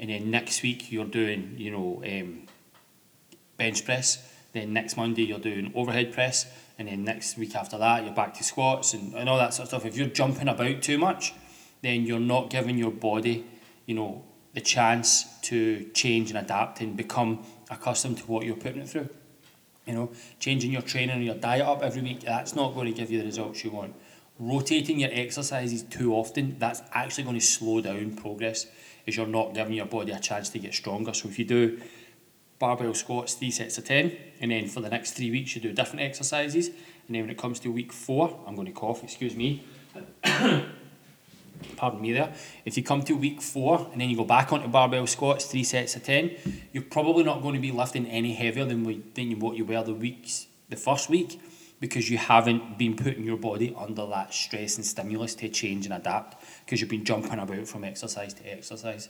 and 0.00 0.10
then 0.10 0.30
next 0.30 0.62
week 0.62 0.90
you're 0.90 1.04
doing 1.04 1.54
you 1.56 1.70
know 1.70 2.02
um, 2.04 2.42
bench 3.56 3.84
press 3.84 4.26
then 4.52 4.72
next 4.72 4.96
Monday 4.96 5.22
you're 5.22 5.38
doing 5.38 5.70
overhead 5.76 6.12
press 6.12 6.46
and 6.80 6.88
then 6.88 7.04
next 7.04 7.36
week 7.36 7.54
after 7.54 7.76
that 7.76 8.04
you're 8.04 8.14
back 8.14 8.32
to 8.34 8.42
squats 8.42 8.94
and, 8.94 9.14
and 9.14 9.28
all 9.28 9.36
that 9.36 9.52
sort 9.52 9.64
of 9.64 9.68
stuff. 9.68 9.84
If 9.84 9.96
you're 9.96 10.08
jumping 10.08 10.48
about 10.48 10.82
too 10.82 10.98
much 10.98 11.34
then 11.82 12.06
you're 12.06 12.18
not 12.18 12.50
giving 12.50 12.76
your 12.78 12.90
body 12.90 13.44
you 13.86 13.94
know 13.94 14.24
the 14.54 14.60
chance 14.60 15.26
to 15.42 15.84
change 15.94 16.30
and 16.30 16.38
adapt 16.38 16.80
and 16.80 16.96
become 16.96 17.44
accustomed 17.70 18.18
to 18.18 18.24
what 18.24 18.44
you're 18.44 18.56
putting 18.56 18.82
it 18.82 18.88
through. 18.88 19.08
You 19.86 19.94
know 19.94 20.10
changing 20.40 20.72
your 20.72 20.82
training 20.82 21.16
and 21.16 21.24
your 21.24 21.34
diet 21.34 21.66
up 21.66 21.82
every 21.82 22.02
week 22.02 22.20
that's 22.20 22.56
not 22.56 22.74
going 22.74 22.86
to 22.86 22.92
give 22.92 23.10
you 23.10 23.18
the 23.18 23.26
results 23.26 23.62
you 23.62 23.70
want. 23.70 23.94
Rotating 24.38 24.98
your 25.00 25.10
exercises 25.12 25.82
too 25.82 26.14
often 26.14 26.56
that's 26.58 26.80
actually 26.92 27.24
going 27.24 27.38
to 27.38 27.44
slow 27.44 27.82
down 27.82 28.14
progress 28.16 28.66
is 29.04 29.18
you're 29.18 29.26
not 29.26 29.52
giving 29.52 29.74
your 29.74 29.86
body 29.86 30.12
a 30.12 30.18
chance 30.18 30.48
to 30.48 30.58
get 30.58 30.72
stronger. 30.72 31.12
So 31.12 31.28
if 31.28 31.38
you 31.38 31.44
do 31.44 31.80
barbell 32.60 32.94
squats, 32.94 33.34
three 33.34 33.50
sets 33.50 33.78
of 33.78 33.84
10, 33.84 34.16
and 34.40 34.52
then 34.52 34.68
for 34.68 34.80
the 34.80 34.88
next 34.88 35.12
three 35.12 35.32
weeks 35.32 35.56
you 35.56 35.60
do 35.60 35.72
different 35.72 36.02
exercises, 36.02 36.68
and 36.68 37.16
then 37.16 37.22
when 37.22 37.30
it 37.30 37.38
comes 37.38 37.58
to 37.58 37.72
week 37.72 37.92
four, 37.92 38.38
I'm 38.46 38.54
going 38.54 38.68
to 38.68 38.72
cough, 38.72 39.02
excuse 39.02 39.34
me. 39.34 39.64
Pardon 41.76 42.00
me 42.00 42.12
there. 42.12 42.32
If 42.64 42.76
you 42.76 42.82
come 42.84 43.02
to 43.02 43.14
week 43.14 43.42
four 43.42 43.88
and 43.92 44.00
then 44.00 44.08
you 44.08 44.16
go 44.16 44.24
back 44.24 44.52
onto 44.52 44.68
barbell 44.68 45.06
squats, 45.06 45.46
three 45.46 45.64
sets 45.64 45.96
of 45.96 46.04
10, 46.04 46.36
you're 46.72 46.84
probably 46.84 47.24
not 47.24 47.42
going 47.42 47.54
to 47.54 47.60
be 47.60 47.72
lifting 47.72 48.06
any 48.06 48.34
heavier 48.34 48.64
than, 48.64 48.84
we, 48.84 49.02
than 49.14 49.38
what 49.40 49.56
you 49.56 49.64
were 49.64 49.82
the 49.82 49.92
weeks 49.92 50.46
the 50.68 50.76
first 50.76 51.10
week 51.10 51.40
because 51.80 52.10
you 52.10 52.18
haven't 52.18 52.78
been 52.78 52.94
putting 52.94 53.24
your 53.24 53.36
body 53.36 53.74
under 53.76 54.06
that 54.06 54.32
stress 54.32 54.76
and 54.76 54.86
stimulus 54.86 55.34
to 55.34 55.48
change 55.48 55.86
and 55.86 55.94
adapt 55.94 56.44
because 56.64 56.80
you've 56.80 56.90
been 56.90 57.04
jumping 57.04 57.38
about 57.38 57.66
from 57.66 57.84
exercise 57.84 58.34
to 58.34 58.44
exercise. 58.44 59.08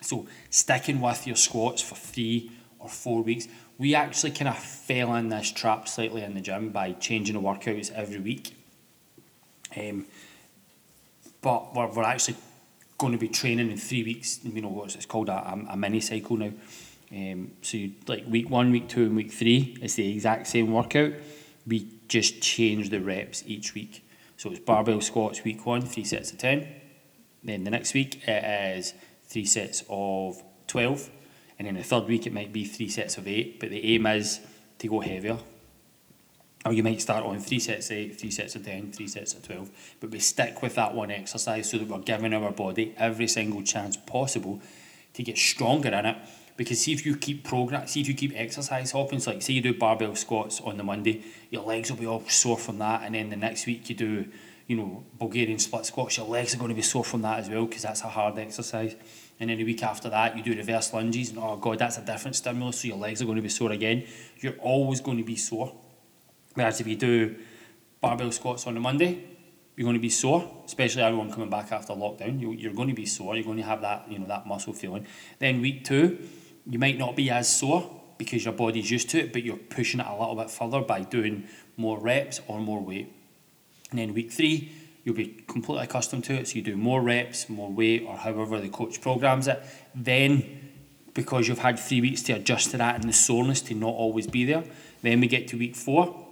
So, 0.00 0.26
sticking 0.50 1.00
with 1.00 1.26
your 1.26 1.36
squats 1.36 1.82
for 1.82 1.94
three 1.94 2.50
or 2.78 2.88
four 2.88 3.22
weeks, 3.22 3.48
we 3.78 3.94
actually 3.94 4.30
kind 4.32 4.48
of 4.48 4.58
fell 4.58 5.14
in 5.16 5.28
this 5.28 5.50
trap 5.50 5.88
slightly 5.88 6.22
in 6.22 6.34
the 6.34 6.40
gym 6.40 6.70
by 6.70 6.92
changing 6.92 7.34
the 7.34 7.40
workouts 7.40 7.92
every 7.92 8.18
week. 8.20 8.54
Um, 9.76 10.06
but 11.40 11.74
we're, 11.74 11.88
we're 11.88 12.04
actually 12.04 12.36
going 12.96 13.12
to 13.12 13.18
be 13.18 13.28
training 13.28 13.70
in 13.70 13.76
three 13.76 14.02
weeks. 14.02 14.40
You 14.42 14.62
know 14.62 14.68
what 14.68 14.94
it's 14.94 15.06
called 15.06 15.28
a, 15.28 15.66
a, 15.70 15.76
mini 15.76 16.00
cycle 16.00 16.36
now. 16.36 16.52
Um, 17.12 17.52
so 17.62 17.76
you 17.76 17.92
like 18.06 18.24
week 18.26 18.50
one, 18.50 18.70
week 18.70 18.88
two, 18.88 19.04
and 19.04 19.16
week 19.16 19.32
three. 19.32 19.76
It's 19.80 19.94
the 19.94 20.12
exact 20.12 20.46
same 20.46 20.72
workout 20.72 21.12
we 21.68 21.86
just 22.08 22.40
change 22.40 22.90
the 22.90 23.00
reps 23.00 23.44
each 23.46 23.74
week. 23.74 24.04
So 24.36 24.50
it's 24.50 24.60
barbell 24.60 25.00
squats 25.00 25.44
week 25.44 25.66
one, 25.66 25.82
three 25.82 26.04
sets 26.04 26.32
of 26.32 26.38
10. 26.38 26.66
Then 27.44 27.64
the 27.64 27.70
next 27.70 27.94
week 27.94 28.26
it 28.26 28.76
is 28.76 28.94
three 29.28 29.44
sets 29.44 29.84
of 29.88 30.42
12. 30.66 31.10
And 31.58 31.66
then 31.66 31.74
the 31.74 31.82
third 31.82 32.04
week 32.04 32.26
it 32.26 32.32
might 32.32 32.52
be 32.52 32.64
three 32.64 32.88
sets 32.88 33.18
of 33.18 33.28
eight. 33.28 33.60
But 33.60 33.70
the 33.70 33.94
aim 33.94 34.06
is 34.06 34.40
to 34.78 34.88
go 34.88 35.00
heavier. 35.00 35.38
Or 36.64 36.72
you 36.72 36.82
might 36.82 37.00
start 37.00 37.24
on 37.24 37.38
three 37.38 37.60
sets 37.60 37.90
of 37.90 37.96
eight, 37.96 38.20
three 38.20 38.30
sets 38.30 38.56
of 38.56 38.64
10, 38.64 38.92
three 38.92 39.06
sets 39.06 39.34
of 39.34 39.42
12. 39.42 39.70
But 40.00 40.10
we 40.10 40.18
stick 40.18 40.60
with 40.60 40.74
that 40.74 40.94
one 40.94 41.10
exercise 41.10 41.70
so 41.70 41.78
that 41.78 41.88
we're 41.88 41.98
giving 41.98 42.34
our 42.34 42.50
body 42.50 42.94
every 42.96 43.28
single 43.28 43.62
chance 43.62 43.96
possible 43.96 44.60
to 45.14 45.22
get 45.22 45.38
stronger 45.38 45.88
in 45.88 46.06
it. 46.06 46.16
Because 46.56 46.80
see 46.80 46.92
if 46.92 47.06
you 47.06 47.16
keep 47.16 47.44
progress, 47.44 47.92
see 47.92 48.00
if 48.00 48.08
you 48.08 48.14
keep 48.14 48.32
exercise 48.34 48.90
hopping, 48.90 49.20
so 49.20 49.30
like 49.30 49.42
say 49.42 49.52
you 49.52 49.60
do 49.60 49.72
barbell 49.72 50.16
squats 50.16 50.60
on 50.60 50.76
the 50.76 50.82
Monday, 50.82 51.22
your 51.50 51.62
legs 51.62 51.88
will 51.88 51.98
be 51.98 52.06
all 52.06 52.24
sore 52.28 52.58
from 52.58 52.78
that, 52.78 53.02
and 53.04 53.14
then 53.14 53.30
the 53.30 53.36
next 53.36 53.64
week 53.66 53.88
you 53.88 53.94
do, 53.94 54.26
you 54.68 54.76
know, 54.76 55.02
Bulgarian 55.18 55.58
split 55.58 55.86
squats, 55.86 56.18
your 56.18 56.26
legs 56.26 56.54
are 56.54 56.58
going 56.58 56.68
to 56.68 56.74
be 56.74 56.82
sore 56.82 57.02
from 57.02 57.22
that 57.22 57.40
as 57.40 57.48
well 57.48 57.64
because 57.64 57.82
that's 57.82 58.02
a 58.02 58.08
hard 58.08 58.38
exercise. 58.38 58.94
And 59.40 59.48
then 59.48 59.58
a 59.58 59.64
week 59.64 59.82
after 59.82 60.10
that, 60.10 60.36
you 60.36 60.42
do 60.42 60.54
reverse 60.54 60.92
lunges, 60.92 61.30
and 61.30 61.38
oh 61.38 61.56
god, 61.56 61.78
that's 61.78 61.96
a 61.96 62.04
different 62.04 62.36
stimulus, 62.36 62.80
so 62.80 62.88
your 62.88 62.98
legs 62.98 63.22
are 63.22 63.24
going 63.24 63.36
to 63.36 63.42
be 63.42 63.48
sore 63.48 63.72
again. 63.72 64.06
You're 64.36 64.58
always 64.58 65.00
going 65.00 65.16
to 65.16 65.24
be 65.24 65.36
sore. 65.36 65.74
Whereas 66.54 66.80
if 66.80 66.86
you 66.86 66.96
do 66.96 67.36
barbell 68.00 68.30
squats 68.30 68.66
on 68.66 68.76
a 68.76 68.80
Monday, 68.80 69.24
you're 69.74 69.84
going 69.84 69.96
to 69.96 70.00
be 70.00 70.10
sore, 70.10 70.62
especially 70.66 71.02
everyone 71.02 71.32
coming 71.32 71.48
back 71.48 71.72
after 71.72 71.94
lockdown. 71.94 72.38
You, 72.38 72.52
you're 72.52 72.74
going 72.74 72.88
to 72.88 72.94
be 72.94 73.06
sore. 73.06 73.36
You're 73.36 73.44
going 73.44 73.58
to 73.58 73.62
have 73.62 73.80
that, 73.80 74.10
you 74.10 74.18
know, 74.18 74.26
that 74.26 74.46
muscle 74.46 74.74
feeling. 74.74 75.06
Then 75.38 75.62
week 75.62 75.84
two, 75.84 76.18
you 76.66 76.78
might 76.78 76.98
not 76.98 77.16
be 77.16 77.30
as 77.30 77.48
sore 77.48 78.02
because 78.18 78.44
your 78.44 78.54
body's 78.54 78.90
used 78.90 79.08
to 79.10 79.20
it, 79.20 79.32
but 79.32 79.44
you're 79.44 79.56
pushing 79.56 80.00
it 80.00 80.06
a 80.06 80.12
little 80.12 80.34
bit 80.34 80.50
further 80.50 80.80
by 80.80 81.02
doing 81.02 81.46
more 81.76 81.98
reps 81.98 82.40
or 82.48 82.60
more 82.60 82.84
weight. 82.84 83.14
And 83.90 83.98
then 83.98 84.14
week 84.14 84.32
three, 84.32 84.72
you'll 85.04 85.14
be 85.14 85.44
completely 85.46 85.84
accustomed 85.84 86.24
to 86.24 86.34
it. 86.34 86.48
So 86.48 86.56
you 86.56 86.62
do 86.62 86.76
more 86.76 87.00
reps, 87.00 87.48
more 87.48 87.70
weight, 87.70 88.04
or 88.06 88.16
however 88.16 88.60
the 88.60 88.68
coach 88.68 89.00
programs 89.00 89.48
it. 89.48 89.62
Then, 89.94 90.70
because 91.14 91.48
you've 91.48 91.58
had 91.58 91.78
three 91.78 92.00
weeks 92.00 92.22
to 92.24 92.34
adjust 92.34 92.70
to 92.72 92.76
that 92.78 92.96
and 92.96 93.04
the 93.04 93.12
soreness 93.12 93.60
to 93.62 93.74
not 93.74 93.94
always 93.94 94.26
be 94.26 94.44
there, 94.44 94.64
then 95.02 95.20
we 95.20 95.26
get 95.26 95.48
to 95.48 95.58
week 95.58 95.76
four 95.76 96.26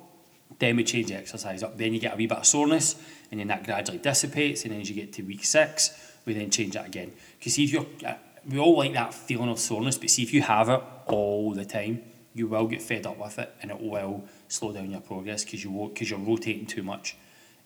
then 0.59 0.77
we 0.77 0.85
change 0.85 1.09
the 1.09 1.15
exercise 1.15 1.63
up. 1.63 1.77
Then 1.77 1.93
you 1.93 2.01
get 2.01 2.15
a 2.15 2.17
wee 2.17 2.27
bit 2.27 2.39
of 2.39 2.47
soreness, 2.47 2.97
and 3.31 3.41
then 3.41 3.49
that 3.49 3.65
gradually 3.65 3.99
dissipates. 3.99 4.65
And 4.65 4.73
then 4.73 4.81
as 4.81 4.89
you 4.89 4.95
get 4.95 5.13
to 5.15 5.23
week 5.23 5.45
six, 5.45 6.15
we 6.25 6.35
then 6.35 6.51
change 6.51 6.75
that 6.75 6.87
again. 6.87 7.13
Because 7.39 7.59
if 7.59 7.73
you're, 7.73 7.87
uh, 8.05 8.15
we 8.49 8.59
all 8.59 8.77
like 8.77 8.95
that 8.95 9.13
feeling 9.13 9.51
of 9.51 9.59
soreness, 9.59 9.99
but 9.99 10.11
see 10.11 10.23
if 10.23 10.33
you 10.33 10.43
have 10.43 10.69
it 10.69 10.83
all 11.07 11.53
the 11.53 11.65
time, 11.65 12.03
you 12.35 12.47
will 12.47 12.67
get 12.67 12.83
fed 12.83 13.07
up 13.07 13.19
with 13.19 13.39
it, 13.39 13.53
and 13.63 13.71
it 13.71 13.81
will 13.81 14.25
slow 14.49 14.73
down 14.73 14.91
your 14.91 15.01
progress 15.01 15.45
because 15.45 15.65
you 15.65 15.91
because 15.93 16.11
you're 16.11 16.19
rotating 16.19 16.67
too 16.67 16.83
much. 16.83 17.17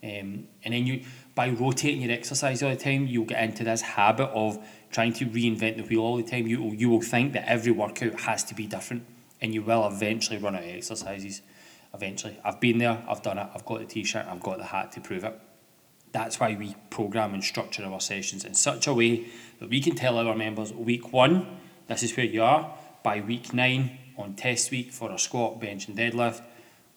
Um, 0.03 0.49
and 0.65 0.73
then 0.73 0.87
you, 0.87 1.05
by 1.35 1.51
rotating 1.51 2.03
your 2.03 2.11
exercise 2.13 2.63
all 2.63 2.71
the 2.71 2.77
time, 2.77 3.07
you'll 3.07 3.27
get 3.27 3.43
into 3.43 3.65
this 3.65 3.83
habit 3.83 4.31
of 4.31 4.59
trying 4.91 5.13
to 5.15 5.27
reinvent 5.27 5.77
the 5.77 5.83
wheel 5.83 6.01
all 6.01 6.17
the 6.17 6.23
time. 6.23 6.47
You 6.47 6.73
you 6.73 6.89
will 6.89 7.03
think 7.03 7.35
that 7.35 7.47
every 7.47 7.73
workout 7.73 8.21
has 8.21 8.45
to 8.45 8.55
be 8.55 8.67
different, 8.67 9.05
and 9.41 9.53
you 9.53 9.63
will 9.63 9.87
eventually 9.87 10.39
run 10.39 10.57
out 10.57 10.63
of 10.63 10.69
exercises 10.69 11.43
eventually. 11.93 12.39
I've 12.45 12.61
been 12.61 12.79
there, 12.79 13.03
I've 13.09 13.23
done 13.23 13.39
it, 13.39 13.49
I've 13.55 13.65
got 13.65 13.81
the 13.81 13.87
t 13.87 14.05
shirt, 14.05 14.27
I've 14.27 14.41
got 14.41 14.59
the 14.59 14.65
hat 14.65 14.93
to 14.93 15.01
prove 15.01 15.25
it. 15.25 15.39
That's 16.13 16.41
why 16.41 16.57
we 16.57 16.75
program 16.89 17.35
and 17.35 17.45
structure 17.45 17.85
our 17.85 18.01
sessions 18.01 18.45
in 18.45 18.55
such 18.55 18.87
a 18.87 18.95
way 18.95 19.27
that 19.61 19.69
we 19.69 19.81
can 19.81 19.95
tell 19.95 20.19
our 20.19 20.35
members 20.35 20.73
week 20.73 21.13
one, 21.13 21.59
this 21.87 22.03
is 22.03 22.17
where 22.17 22.27
you 22.27 22.43
are. 22.43 22.75
By 23.03 23.21
week 23.21 23.55
nine, 23.55 23.99
on 24.17 24.35
test 24.35 24.71
week 24.71 24.93
for 24.93 25.11
a 25.11 25.19
squat, 25.19 25.61
bench, 25.61 25.89
and 25.89 25.97
deadlift, 25.97 26.43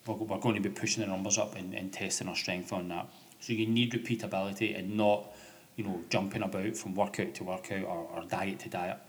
we're, 0.05 0.15
we're 0.15 0.39
going 0.39 0.55
to 0.55 0.61
be 0.61 0.69
pushing 0.69 1.01
the 1.01 1.09
numbers 1.09 1.37
up 1.37 1.55
and, 1.55 1.73
and 1.73 1.91
testing 1.91 2.27
our 2.27 2.35
strength 2.35 2.73
on 2.73 2.87
that. 2.89 3.09
So 3.39 3.53
you 3.53 3.67
need 3.67 3.93
repeatability 3.93 4.77
and 4.77 4.95
not, 4.95 5.33
you 5.75 5.83
know, 5.83 6.01
jumping 6.09 6.43
about 6.43 6.75
from 6.77 6.95
workout 6.95 7.33
to 7.35 7.43
workout 7.43 7.83
or, 7.83 8.07
or 8.13 8.23
diet 8.27 8.59
to 8.59 8.69
diet. 8.69 8.99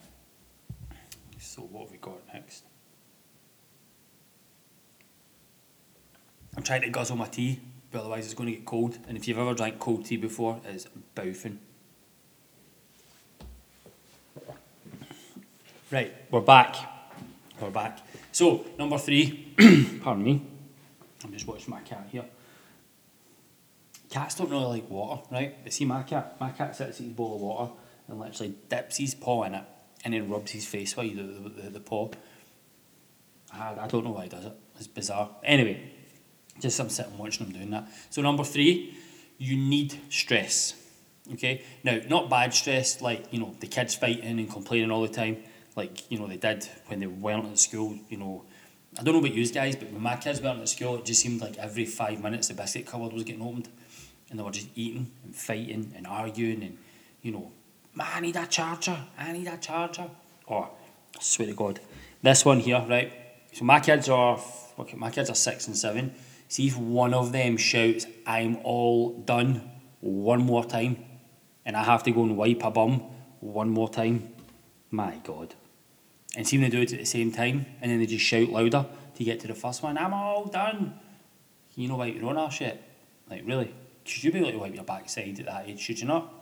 So 1.38 1.62
what 1.62 1.82
have 1.82 1.90
we 1.92 1.98
got 1.98 2.20
next? 2.32 2.64
I'm 6.56 6.62
trying 6.62 6.82
to 6.82 6.88
guzzle 6.88 7.16
my 7.16 7.26
tea, 7.26 7.60
but 7.90 8.00
otherwise 8.00 8.24
it's 8.24 8.34
going 8.34 8.48
to 8.48 8.56
get 8.56 8.64
cold. 8.64 8.98
And 9.08 9.16
if 9.16 9.26
you've 9.26 9.38
ever 9.38 9.54
drank 9.54 9.78
cold 9.78 10.04
tea 10.04 10.16
before, 10.16 10.60
it's 10.64 10.86
bouffing. 11.14 11.58
Right, 15.90 16.12
we're 16.30 16.40
back. 16.40 16.76
We're 17.60 17.70
back. 17.70 18.00
So, 18.32 18.64
number 18.78 18.98
three, 18.98 19.54
pardon 20.02 20.24
me, 20.24 20.42
I'm 21.24 21.32
just 21.32 21.46
watching 21.46 21.70
my 21.70 21.80
cat 21.80 22.06
here. 22.12 22.24
Cats 24.10 24.36
don't 24.36 24.50
really 24.50 24.64
like 24.64 24.90
water, 24.90 25.22
right? 25.30 25.56
But 25.64 25.72
see 25.72 25.84
my 25.84 26.02
cat, 26.02 26.36
my 26.38 26.50
cat 26.50 26.76
sits 26.76 27.00
in 27.00 27.06
his 27.06 27.14
bowl 27.14 27.34
of 27.34 27.40
water 27.40 27.72
and 28.06 28.20
literally 28.20 28.54
dips 28.68 28.98
his 28.98 29.14
paw 29.14 29.44
in 29.44 29.54
it 29.54 29.64
and 30.04 30.12
then 30.14 30.28
rubs 30.28 30.52
his 30.52 30.66
face 30.66 30.96
with 30.96 31.16
the, 31.16 31.62
the, 31.62 31.70
the, 31.70 31.80
paw. 31.80 32.10
I, 33.52 33.74
I 33.80 33.86
don't 33.88 34.04
know 34.04 34.10
why 34.10 34.24
he 34.24 34.28
does 34.28 34.44
it. 34.44 34.52
It's 34.76 34.86
bizarre. 34.86 35.30
Anyway, 35.42 35.90
just 36.60 36.78
I'm 36.78 36.90
sitting 36.90 37.16
watching 37.16 37.46
them 37.46 37.54
doing 37.54 37.70
that. 37.70 37.88
So 38.10 38.22
number 38.22 38.44
three, 38.44 38.96
you 39.38 39.56
need 39.56 39.98
stress. 40.10 40.74
Okay. 41.32 41.62
Now, 41.82 41.98
not 42.08 42.28
bad 42.28 42.52
stress 42.52 43.00
like 43.00 43.32
you 43.32 43.40
know 43.40 43.54
the 43.60 43.66
kids 43.66 43.94
fighting 43.94 44.38
and 44.38 44.50
complaining 44.50 44.90
all 44.90 45.02
the 45.02 45.08
time, 45.08 45.38
like 45.74 46.10
you 46.10 46.18
know 46.18 46.26
they 46.26 46.36
did 46.36 46.68
when 46.86 47.00
they 47.00 47.06
weren't 47.06 47.46
at 47.46 47.58
school. 47.58 47.98
You 48.08 48.18
know, 48.18 48.44
I 48.98 49.02
don't 49.02 49.14
know 49.14 49.20
about 49.20 49.34
you 49.34 49.46
guys, 49.48 49.76
but 49.76 49.90
when 49.90 50.02
my 50.02 50.16
kids 50.16 50.40
weren't 50.40 50.60
at 50.60 50.68
school, 50.68 50.96
it 50.96 51.04
just 51.04 51.20
seemed 51.20 51.40
like 51.40 51.58
every 51.58 51.84
five 51.84 52.22
minutes 52.22 52.48
the 52.48 52.54
biscuit 52.54 52.86
cupboard 52.86 53.12
was 53.12 53.24
getting 53.24 53.42
opened, 53.42 53.68
and 54.30 54.38
they 54.38 54.42
were 54.42 54.50
just 54.50 54.68
eating 54.74 55.10
and 55.24 55.34
fighting 55.34 55.92
and 55.96 56.06
arguing 56.06 56.62
and 56.62 56.78
you 57.22 57.32
know, 57.32 57.50
I 57.98 58.20
need 58.20 58.36
a 58.36 58.46
charger. 58.46 58.98
I 59.18 59.32
need 59.32 59.46
a 59.46 59.56
charger. 59.56 60.10
Oh, 60.48 60.68
I 61.16 61.20
swear 61.20 61.48
to 61.48 61.54
God, 61.54 61.80
this 62.22 62.44
one 62.44 62.60
here, 62.60 62.84
right? 62.88 63.12
So 63.52 63.64
my 63.64 63.80
kids 63.80 64.08
are, 64.08 64.38
okay, 64.78 64.96
my 64.96 65.10
kids 65.10 65.30
are 65.30 65.34
six 65.34 65.66
and 65.66 65.76
seven 65.76 66.14
See 66.48 66.68
if 66.68 66.76
one 66.76 67.14
of 67.14 67.32
them 67.32 67.56
shouts, 67.56 68.06
I'm 68.26 68.58
all 68.62 69.18
done 69.18 69.68
one 70.00 70.40
more 70.42 70.64
time, 70.64 71.04
and 71.64 71.76
I 71.76 71.82
have 71.82 72.02
to 72.04 72.10
go 72.10 72.22
and 72.22 72.36
wipe 72.36 72.62
a 72.62 72.70
bum 72.70 73.02
one 73.40 73.70
more 73.70 73.88
time. 73.88 74.32
My 74.90 75.16
God. 75.24 75.54
And 76.36 76.46
see 76.46 76.56
they 76.56 76.68
do 76.68 76.80
it 76.80 76.92
at 76.92 76.98
the 76.98 77.04
same 77.04 77.30
time, 77.30 77.66
and 77.80 77.90
then 77.90 77.98
they 78.00 78.06
just 78.06 78.24
shout 78.24 78.48
louder 78.48 78.86
to 79.16 79.24
get 79.24 79.40
to 79.40 79.46
the 79.46 79.54
first 79.54 79.82
one, 79.82 79.96
I'm 79.96 80.12
all 80.12 80.46
done. 80.46 80.98
You 81.76 81.88
know, 81.88 81.96
wipe 81.96 82.14
your 82.14 82.30
own 82.30 82.36
arse 82.36 82.54
shit. 82.54 82.82
Like, 83.30 83.42
really? 83.46 83.74
Should 84.04 84.24
you 84.24 84.32
be 84.32 84.40
able 84.40 84.52
to 84.52 84.58
wipe 84.58 84.74
your 84.74 84.84
backside 84.84 85.38
at 85.40 85.46
that 85.46 85.68
age? 85.68 85.80
Should 85.80 86.00
you 86.00 86.06
not? 86.06 86.32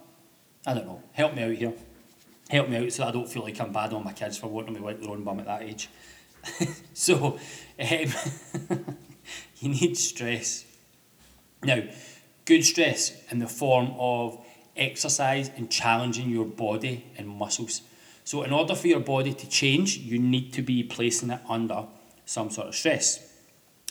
I 0.67 0.75
don't 0.75 0.87
know. 0.87 1.03
Help 1.13 1.35
me 1.35 1.43
out 1.43 1.55
here. 1.55 1.73
Help 2.51 2.69
me 2.69 2.77
out 2.77 2.93
so 2.93 3.05
I 3.05 3.11
don't 3.11 3.29
feel 3.29 3.43
like 3.43 3.61
I'm 3.61 3.73
bad 3.73 3.93
on 3.93 4.05
my 4.05 4.13
kids 4.13 4.37
for 4.37 4.49
wanting 4.49 4.75
to 4.77 4.83
wipe 4.83 5.01
their 5.01 5.11
own 5.11 5.25
bum 5.25 5.41
at 5.41 5.47
that 5.47 5.63
age. 5.63 5.89
so, 6.95 7.39
um, 7.79 8.13
you 9.59 9.69
need 9.69 9.97
stress. 9.97 10.65
Now, 11.63 11.83
good 12.45 12.65
stress 12.65 13.13
in 13.31 13.39
the 13.39 13.47
form 13.47 13.93
of 13.99 14.45
exercise 14.77 15.51
and 15.57 15.71
challenging 15.71 16.31
your 16.31 16.47
body 16.47 17.07
and 17.17 17.29
muscles. 17.29 17.83
So, 18.25 18.43
in 18.43 18.53
order 18.53 18.75
for 18.75 18.89
your 18.89 19.01
body 19.01 19.33
to 19.35 19.49
change, 19.49 19.99
you 19.99 20.19
need 20.19 20.53
to 20.55 20.63
be 20.63 20.83
placing 20.85 21.31
it 21.31 21.41
under 21.49 21.87
some 22.25 22.51
sort 22.51 22.69
of 22.69 22.75
stress. 22.75 23.29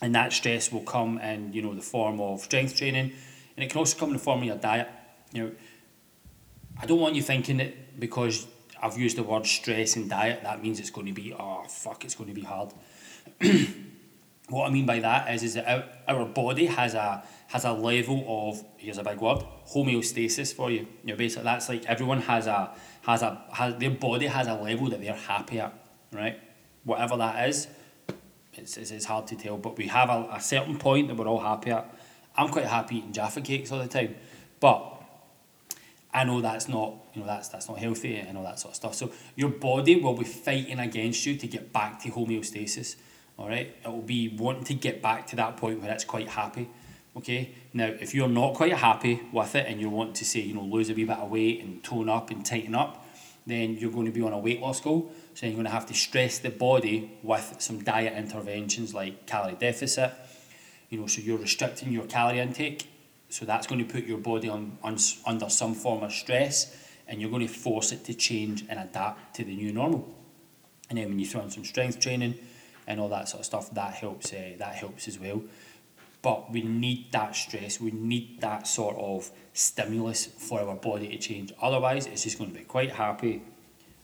And 0.01 0.15
that 0.15 0.33
stress 0.33 0.71
will 0.71 0.81
come 0.81 1.19
in, 1.19 1.53
you 1.53 1.61
know, 1.61 1.75
the 1.75 1.81
form 1.81 2.19
of 2.19 2.41
strength 2.41 2.77
training, 2.77 3.11
and 3.55 3.63
it 3.63 3.69
can 3.69 3.77
also 3.77 3.97
come 3.97 4.09
in 4.09 4.13
the 4.13 4.19
form 4.19 4.39
of 4.39 4.45
your 4.45 4.55
diet. 4.55 4.89
You 5.33 5.43
know, 5.43 5.51
I 6.81 6.85
don't 6.85 6.99
want 6.99 7.15
you 7.15 7.21
thinking 7.21 7.57
that 7.57 7.99
because 7.99 8.47
I've 8.81 8.97
used 8.97 9.17
the 9.17 9.23
word 9.23 9.45
stress 9.45 9.95
and 9.95 10.09
diet, 10.09 10.41
that 10.43 10.63
means 10.63 10.79
it's 10.79 10.89
going 10.89 11.07
to 11.07 11.13
be, 11.13 11.33
oh, 11.33 11.63
fuck, 11.67 12.03
it's 12.03 12.15
going 12.15 12.29
to 12.29 12.33
be 12.33 12.41
hard. 12.41 12.73
what 14.49 14.67
I 14.67 14.69
mean 14.69 14.85
by 14.85 14.99
that 14.99 15.33
is, 15.33 15.43
is 15.43 15.53
that 15.53 15.67
our, 15.67 16.17
our 16.17 16.25
body 16.25 16.65
has 16.65 16.93
a 16.93 17.23
has 17.47 17.65
a 17.65 17.71
level 17.71 18.25
of 18.27 18.63
here's 18.77 18.97
a 18.97 19.03
big 19.03 19.19
word 19.19 19.43
homeostasis 19.73 20.53
for 20.53 20.71
you. 20.71 20.87
You 21.03 21.13
know, 21.13 21.15
basically 21.15 21.43
that's 21.43 21.69
like 21.69 21.85
everyone 21.85 22.21
has 22.21 22.47
a 22.47 22.71
has 23.01 23.21
a 23.21 23.43
has 23.53 23.75
their 23.77 23.91
body 23.91 24.27
has 24.27 24.47
a 24.47 24.53
level 24.53 24.89
that 24.89 25.01
they're 25.01 25.13
happy 25.13 25.59
at, 25.59 25.73
right? 26.11 26.39
Whatever 26.83 27.17
that 27.17 27.47
is, 27.49 27.67
it's, 28.53 28.77
it's, 28.77 28.91
it's 28.91 29.05
hard 29.05 29.27
to 29.27 29.35
tell. 29.35 29.57
But 29.57 29.77
we 29.77 29.87
have 29.87 30.09
a, 30.09 30.27
a 30.33 30.41
certain 30.41 30.77
point 30.77 31.07
that 31.07 31.17
we're 31.17 31.27
all 31.27 31.39
happy 31.39 31.71
at. 31.71 31.93
I'm 32.35 32.49
quite 32.49 32.65
happy 32.65 32.97
eating 32.97 33.13
Jaffa 33.13 33.41
cakes 33.41 33.71
all 33.71 33.79
the 33.79 33.87
time, 33.87 34.15
but 34.59 35.01
I 36.13 36.23
know 36.23 36.41
that's 36.41 36.67
not 36.67 36.95
you 37.13 37.21
know 37.21 37.27
that's 37.27 37.49
that's 37.49 37.67
not 37.67 37.77
healthy 37.77 38.15
and 38.15 38.37
all 38.37 38.43
that 38.43 38.59
sort 38.59 38.71
of 38.71 38.75
stuff. 38.75 38.95
So 38.95 39.11
your 39.35 39.49
body 39.49 39.95
will 39.97 40.15
be 40.15 40.23
fighting 40.23 40.79
against 40.79 41.25
you 41.25 41.35
to 41.37 41.47
get 41.47 41.73
back 41.73 42.01
to 42.03 42.09
homeostasis. 42.09 42.95
All 43.37 43.47
right, 43.47 43.75
it 43.83 43.87
will 43.87 44.01
be 44.01 44.29
wanting 44.37 44.65
to 44.65 44.73
get 44.73 45.01
back 45.01 45.27
to 45.27 45.35
that 45.37 45.57
point 45.57 45.81
where 45.81 45.91
it's 45.91 46.05
quite 46.05 46.27
happy. 46.29 46.69
Okay, 47.15 47.53
now 47.73 47.87
if 47.87 48.15
you're 48.15 48.29
not 48.29 48.53
quite 48.53 48.73
happy 48.73 49.21
with 49.33 49.53
it 49.55 49.65
and 49.67 49.81
you 49.81 49.89
want 49.89 50.15
to 50.15 50.25
say, 50.25 50.39
you 50.39 50.53
know, 50.53 50.63
lose 50.63 50.89
a 50.89 50.93
wee 50.93 51.03
bit 51.03 51.17
of 51.17 51.29
weight 51.29 51.61
and 51.61 51.83
tone 51.83 52.07
up 52.07 52.29
and 52.29 52.45
tighten 52.45 52.73
up, 52.73 53.05
then 53.45 53.75
you're 53.75 53.91
going 53.91 54.05
to 54.05 54.11
be 54.11 54.21
on 54.21 54.31
a 54.31 54.37
weight 54.37 54.61
loss 54.61 54.79
goal. 54.79 55.11
So 55.33 55.45
you're 55.45 55.55
going 55.55 55.65
to 55.65 55.71
have 55.71 55.87
to 55.87 55.93
stress 55.93 56.39
the 56.39 56.51
body 56.51 57.11
with 57.21 57.55
some 57.59 57.83
diet 57.83 58.13
interventions 58.13 58.93
like 58.93 59.25
calorie 59.25 59.57
deficit. 59.59 60.13
You 60.89 60.99
know, 60.99 61.07
so 61.07 61.21
you're 61.21 61.37
restricting 61.37 61.91
your 61.91 62.05
calorie 62.05 62.39
intake. 62.39 62.87
So 63.29 63.45
that's 63.45 63.67
going 63.67 63.85
to 63.85 63.93
put 63.93 64.05
your 64.05 64.17
body 64.17 64.47
on, 64.47 64.77
on 64.83 64.97
under 65.25 65.49
some 65.49 65.73
form 65.73 66.03
of 66.03 66.11
stress, 66.11 66.75
and 67.07 67.21
you're 67.21 67.29
going 67.29 67.45
to 67.45 67.53
force 67.53 67.91
it 67.91 68.05
to 68.05 68.13
change 68.13 68.65
and 68.69 68.79
adapt 68.79 69.35
to 69.35 69.43
the 69.43 69.55
new 69.55 69.73
normal. 69.73 70.13
And 70.89 70.97
then 70.97 71.09
when 71.09 71.19
you 71.19 71.25
throw 71.25 71.41
in 71.41 71.49
some 71.49 71.63
strength 71.63 71.99
training, 71.99 72.35
and 72.87 72.99
all 72.99 73.09
that 73.09 73.29
sort 73.29 73.39
of 73.39 73.45
stuff, 73.45 73.73
that 73.73 73.93
helps. 73.93 74.33
Uh, 74.33 74.53
that 74.57 74.75
helps 74.75 75.07
as 75.07 75.19
well. 75.19 75.41
But 76.21 76.51
we 76.51 76.61
need 76.61 77.11
that 77.11 77.35
stress. 77.35 77.79
We 77.79 77.91
need 77.91 78.41
that 78.41 78.67
sort 78.67 78.95
of 78.97 79.31
stimulus 79.53 80.27
for 80.27 80.61
our 80.61 80.75
body 80.75 81.09
to 81.09 81.17
change. 81.17 81.51
Otherwise, 81.61 82.05
it's 82.05 82.23
just 82.23 82.37
going 82.37 82.51
to 82.51 82.57
be 82.57 82.63
quite 82.63 82.91
happy 82.91 83.41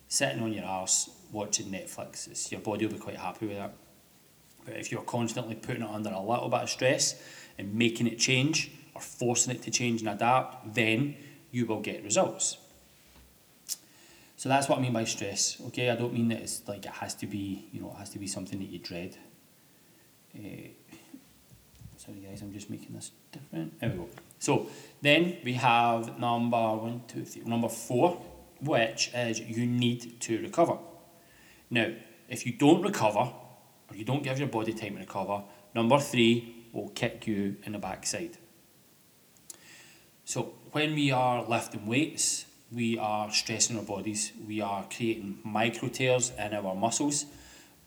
sitting 0.08 0.42
on 0.42 0.52
your 0.54 0.66
arse 0.66 1.10
watching 1.32 1.68
Netflix. 1.68 2.28
It's, 2.28 2.52
your 2.52 2.62
body 2.62 2.86
will 2.86 2.94
be 2.94 3.00
quite 3.00 3.18
happy 3.18 3.48
with 3.48 3.58
that. 3.58 3.74
But 4.66 4.78
if 4.78 4.92
you're 4.92 5.02
constantly 5.04 5.56
putting 5.56 5.84
it 5.84 5.90
under 5.90 6.10
a 6.10 6.20
little 6.20 6.50
bit 6.50 6.62
of 6.62 6.70
stress 6.70 7.22
and 7.58 7.74
making 7.74 8.08
it 8.08 8.18
change 8.18 8.72
or 8.96 9.02
forcing 9.02 9.54
it 9.54 9.62
to 9.64 9.72
change 9.72 10.02
and 10.02 10.10
adapt, 10.10 10.74
then 10.74 11.16
you 11.52 11.66
will 11.66 11.82
get 11.82 12.04
results. 12.04 12.58
So 14.38 14.50
that's 14.50 14.70
what 14.70 14.80
I 14.80 14.82
mean 14.82 14.94
by 14.94 15.04
stress. 15.06 15.60
Okay, 15.68 15.90
I 15.90 15.96
don't 15.96 16.14
mean 16.14 16.28
that 16.30 16.42
it's 16.42 16.68
like 16.68 16.86
it 16.86 16.92
has 16.92 17.16
to 17.16 17.28
be, 17.28 17.68
you 17.72 17.82
know, 17.82 17.92
it 17.96 17.98
has 17.98 18.10
to 18.12 18.20
be 18.20 18.28
something 18.28 18.60
that 18.60 18.70
you 18.70 18.80
dread. 18.80 19.18
Uh, 20.38 20.70
sorry 22.08 22.20
guys, 22.20 22.42
I'm 22.42 22.54
just 22.54 22.70
making 22.70 22.96
this 22.96 23.12
different. 23.32 23.80
There 23.80 23.90
we 23.90 23.98
go. 23.98 24.10
So 24.40 24.68
then 25.02 25.38
we 25.44 25.54
have 25.54 26.18
number 26.18 26.58
one, 26.58 27.02
two, 27.08 27.26
three, 27.26 27.44
number 27.44 27.68
four, 27.68 28.22
which 28.62 29.12
is 29.14 29.42
you 29.42 29.66
need 29.66 30.22
to 30.22 30.42
recover. 30.42 30.78
Now, 31.70 31.92
if 32.30 32.46
you 32.46 32.54
don't 32.54 32.82
recover, 32.82 33.30
or 33.90 33.96
you 33.96 34.06
don't 34.06 34.24
give 34.24 34.40
your 34.40 34.48
body 34.48 34.74
time 34.74 34.94
to 34.94 35.00
recover, 35.00 35.44
number 35.76 36.00
three 36.00 36.66
will 36.72 36.90
kick 36.90 37.28
you 37.28 37.58
in 37.66 37.74
the 37.74 37.80
backside. 37.80 38.38
So 40.24 40.54
when 40.72 40.96
we 40.96 41.12
are 41.12 41.44
lifting 41.44 41.88
weights, 41.88 42.46
we 42.72 42.98
are 42.98 43.32
stressing 43.32 43.78
our 43.78 43.84
bodies, 43.84 44.32
we 44.48 44.62
are 44.62 44.86
creating 44.96 45.40
micro 45.44 45.90
tears 45.90 46.32
in 46.38 46.54
our 46.54 46.74
muscles, 46.76 47.26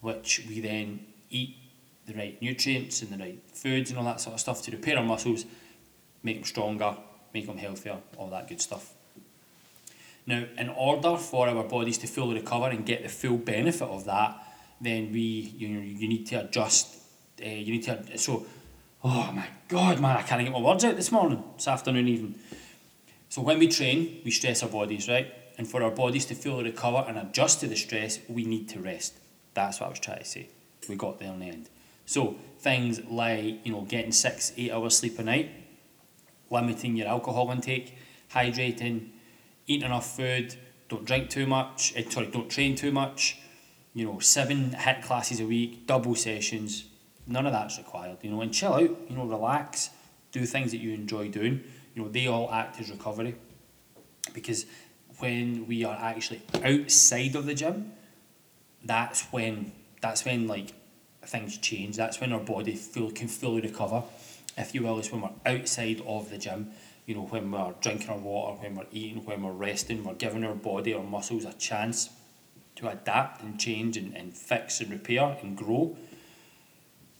which 0.00 0.44
we 0.46 0.60
then 0.60 1.06
eat 1.30 1.56
the 2.10 2.18
right 2.18 2.40
nutrients 2.42 3.02
and 3.02 3.10
the 3.10 3.18
right 3.18 3.40
foods 3.52 3.90
and 3.90 3.98
all 3.98 4.04
that 4.04 4.20
sort 4.20 4.34
of 4.34 4.40
stuff 4.40 4.62
to 4.62 4.70
repair 4.70 4.98
our 4.98 5.04
muscles, 5.04 5.44
make 6.22 6.36
them 6.36 6.44
stronger, 6.44 6.96
make 7.32 7.46
them 7.46 7.58
healthier, 7.58 7.98
all 8.16 8.28
that 8.28 8.48
good 8.48 8.60
stuff. 8.60 8.94
Now, 10.26 10.44
in 10.58 10.68
order 10.68 11.16
for 11.16 11.48
our 11.48 11.64
bodies 11.64 11.98
to 11.98 12.06
fully 12.06 12.34
recover 12.34 12.68
and 12.68 12.84
get 12.84 13.02
the 13.02 13.08
full 13.08 13.38
benefit 13.38 13.88
of 13.88 14.04
that, 14.04 14.36
then 14.80 15.12
we 15.12 15.54
you 15.56 15.68
you 15.68 16.08
need 16.08 16.26
to 16.28 16.44
adjust. 16.44 16.96
Uh, 17.44 17.48
you 17.48 17.72
need 17.72 17.82
to 17.84 18.18
so. 18.18 18.46
Oh 19.02 19.32
my 19.32 19.46
God, 19.68 19.98
man! 19.98 20.18
I 20.18 20.22
can't 20.22 20.42
get 20.42 20.52
my 20.52 20.60
words 20.60 20.84
out 20.84 20.94
this 20.96 21.10
morning, 21.10 21.42
this 21.56 21.68
afternoon, 21.68 22.06
even. 22.06 22.34
So 23.30 23.40
when 23.40 23.58
we 23.58 23.68
train, 23.68 24.20
we 24.24 24.30
stress 24.30 24.62
our 24.62 24.68
bodies, 24.68 25.08
right? 25.08 25.32
And 25.56 25.68
for 25.68 25.82
our 25.82 25.90
bodies 25.90 26.26
to 26.26 26.34
fully 26.34 26.64
recover 26.64 27.04
and 27.08 27.16
adjust 27.16 27.60
to 27.60 27.66
the 27.66 27.76
stress, 27.76 28.18
we 28.28 28.44
need 28.44 28.68
to 28.70 28.80
rest. 28.80 29.14
That's 29.54 29.80
what 29.80 29.86
I 29.86 29.90
was 29.90 30.00
trying 30.00 30.18
to 30.18 30.24
say. 30.24 30.48
We 30.88 30.96
got 30.96 31.18
there 31.18 31.32
in 31.32 31.38
the 31.38 31.46
end. 31.46 31.70
So 32.10 32.34
things 32.58 33.04
like 33.04 33.64
you 33.64 33.70
know 33.70 33.82
getting 33.82 34.10
six, 34.10 34.52
eight 34.56 34.72
hours 34.72 34.98
sleep 34.98 35.20
a 35.20 35.22
night, 35.22 35.48
limiting 36.50 36.96
your 36.96 37.06
alcohol 37.06 37.52
intake, 37.52 37.96
hydrating, 38.34 39.10
eating 39.68 39.86
enough 39.86 40.16
food, 40.16 40.56
don't 40.88 41.04
drink 41.04 41.30
too 41.30 41.46
much, 41.46 41.96
uh, 41.96 42.02
sorry, 42.10 42.26
don't 42.26 42.50
train 42.50 42.74
too 42.74 42.90
much, 42.90 43.38
you 43.94 44.04
know, 44.04 44.18
seven 44.18 44.70
HIIT 44.72 45.04
classes 45.04 45.38
a 45.38 45.46
week, 45.46 45.86
double 45.86 46.16
sessions, 46.16 46.86
none 47.28 47.46
of 47.46 47.52
that's 47.52 47.78
required, 47.78 48.16
you 48.22 48.30
know, 48.32 48.40
and 48.40 48.52
chill 48.52 48.74
out, 48.74 48.90
you 49.08 49.14
know, 49.16 49.24
relax, 49.24 49.90
do 50.32 50.44
things 50.44 50.72
that 50.72 50.78
you 50.78 50.92
enjoy 50.92 51.28
doing, 51.28 51.62
you 51.94 52.02
know, 52.02 52.08
they 52.08 52.26
all 52.26 52.52
act 52.52 52.80
as 52.80 52.90
recovery. 52.90 53.36
Because 54.34 54.66
when 55.20 55.64
we 55.68 55.84
are 55.84 55.96
actually 55.96 56.42
outside 56.64 57.36
of 57.36 57.46
the 57.46 57.54
gym, 57.54 57.92
that's 58.84 59.22
when 59.30 59.70
that's 60.00 60.24
when 60.24 60.48
like 60.48 60.72
things 61.22 61.58
change. 61.58 61.96
That's 61.96 62.20
when 62.20 62.32
our 62.32 62.40
body 62.40 62.74
feel 62.74 63.10
can 63.10 63.28
fully 63.28 63.60
recover, 63.60 64.02
if 64.56 64.74
you 64.74 64.82
will, 64.82 64.98
is 64.98 65.10
when 65.12 65.22
we're 65.22 65.30
outside 65.46 66.02
of 66.06 66.30
the 66.30 66.38
gym 66.38 66.72
you 67.10 67.16
know, 67.16 67.22
when 67.22 67.50
we're 67.50 67.74
drinking 67.80 68.08
our 68.08 68.18
water, 68.18 68.62
when 68.62 68.76
we're 68.76 68.86
eating, 68.92 69.24
when 69.24 69.42
we're 69.42 69.50
resting, 69.50 70.04
we're 70.04 70.14
giving 70.14 70.44
our 70.44 70.54
body, 70.54 70.94
our 70.94 71.02
muscles 71.02 71.44
a 71.44 71.52
chance 71.54 72.10
to 72.76 72.88
adapt 72.88 73.42
and 73.42 73.58
change 73.58 73.96
and, 73.96 74.16
and 74.16 74.36
fix 74.36 74.80
and 74.80 74.92
repair 74.92 75.36
and 75.42 75.56
grow. 75.56 75.96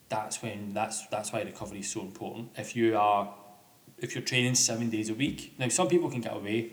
That's 0.08 0.42
when 0.42 0.74
that's 0.74 1.08
that's 1.08 1.32
why 1.32 1.42
recovery 1.42 1.80
is 1.80 1.90
so 1.90 2.02
important. 2.02 2.50
If 2.56 2.76
you 2.76 2.96
are 2.96 3.34
if 3.98 4.14
you're 4.14 4.22
training 4.22 4.54
seven 4.54 4.90
days 4.90 5.10
a 5.10 5.14
week, 5.14 5.54
now 5.58 5.66
some 5.68 5.88
people 5.88 6.08
can 6.08 6.20
get 6.20 6.36
away 6.36 6.70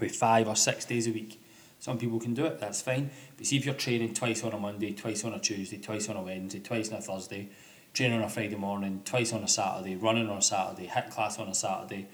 with 0.00 0.16
five 0.16 0.48
or 0.48 0.56
six 0.56 0.84
days 0.84 1.06
a 1.06 1.12
week. 1.12 1.40
Some 1.84 1.98
people 1.98 2.18
can 2.18 2.32
do 2.32 2.46
it, 2.46 2.58
that's 2.60 2.80
fine. 2.80 3.10
But 3.36 3.44
see 3.44 3.58
if 3.58 3.66
you're 3.66 3.74
training 3.74 4.14
twice 4.14 4.42
on 4.42 4.54
a 4.54 4.58
Monday, 4.58 4.94
twice 4.94 5.22
on 5.22 5.34
a 5.34 5.38
Tuesday, 5.38 5.76
twice 5.76 6.08
on 6.08 6.16
a 6.16 6.22
Wednesday, 6.22 6.60
twice 6.60 6.90
on 6.90 6.96
a 6.96 7.02
Thursday, 7.02 7.50
training 7.92 8.20
on 8.20 8.24
a 8.24 8.28
Friday 8.30 8.56
morning, 8.56 9.02
twice 9.04 9.34
on 9.34 9.44
a 9.44 9.48
Saturday, 9.48 9.94
running 9.94 10.30
on 10.30 10.38
a 10.38 10.42
Saturday, 10.42 10.88
HIIT 10.88 11.10
class 11.10 11.38
on 11.38 11.46
a 11.46 11.54
Saturday, 11.54 12.08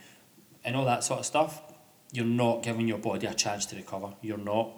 and 0.64 0.74
all 0.74 0.85
that 0.87 1.04
sort 1.04 1.20
of 1.20 1.26
stuff, 1.26 1.62
you're 2.11 2.24
not 2.24 2.64
giving 2.64 2.88
your 2.88 2.98
body 2.98 3.28
a 3.28 3.33
chance 3.33 3.64
to 3.66 3.76
recover. 3.76 4.12
You're 4.22 4.38
not. 4.38 4.72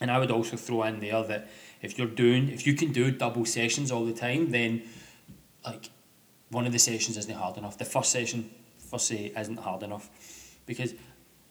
And 0.00 0.12
I 0.12 0.20
would 0.20 0.30
also 0.30 0.56
throw 0.56 0.84
in 0.84 1.00
there 1.00 1.24
that 1.24 1.50
if 1.82 1.98
you're 1.98 2.06
doing, 2.06 2.50
if 2.50 2.68
you 2.68 2.74
can 2.74 2.92
do 2.92 3.10
double 3.10 3.44
sessions 3.44 3.90
all 3.90 4.04
the 4.04 4.12
time, 4.12 4.52
then 4.52 4.84
like 5.64 5.90
one 6.50 6.66
of 6.66 6.72
the 6.72 6.78
sessions 6.78 7.16
isn't 7.16 7.34
hard 7.34 7.56
enough. 7.56 7.78
The 7.78 7.84
first 7.84 8.12
session, 8.12 8.48
first 8.78 9.08
say, 9.08 9.32
isn't 9.36 9.58
hard 9.58 9.82
enough 9.82 10.08
because, 10.66 10.94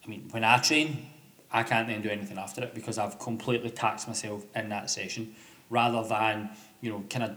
I 0.02 0.08
mean, 0.08 0.30
when 0.32 0.46
I 0.46 0.60
train, 0.60 1.08
I 1.52 1.64
can't 1.64 1.88
then 1.88 2.02
do 2.02 2.10
anything 2.10 2.38
after 2.38 2.64
it 2.64 2.76
because 2.76 2.98
I've 2.98 3.20
completely 3.20 3.72
taxed 3.72 4.08
myself 4.08 4.46
in 4.56 4.70
that 4.70 4.90
session, 4.90 5.36
rather 5.70 6.08
than 6.08 6.50
you 6.82 6.92
know 6.92 7.04
kind 7.10 7.24
of 7.26 7.36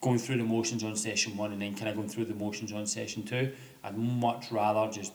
going 0.00 0.18
through 0.18 0.38
the 0.38 0.44
motions 0.44 0.82
on 0.82 0.96
session 0.96 1.36
one 1.36 1.52
and 1.52 1.62
then 1.62 1.74
kind 1.74 1.88
of 1.88 1.94
going 1.94 2.08
through 2.08 2.24
the 2.24 2.34
motions 2.34 2.72
on 2.72 2.86
session 2.86 3.22
two. 3.22 3.52
I'd 3.84 3.96
much 3.96 4.50
rather 4.50 4.90
just 4.90 5.12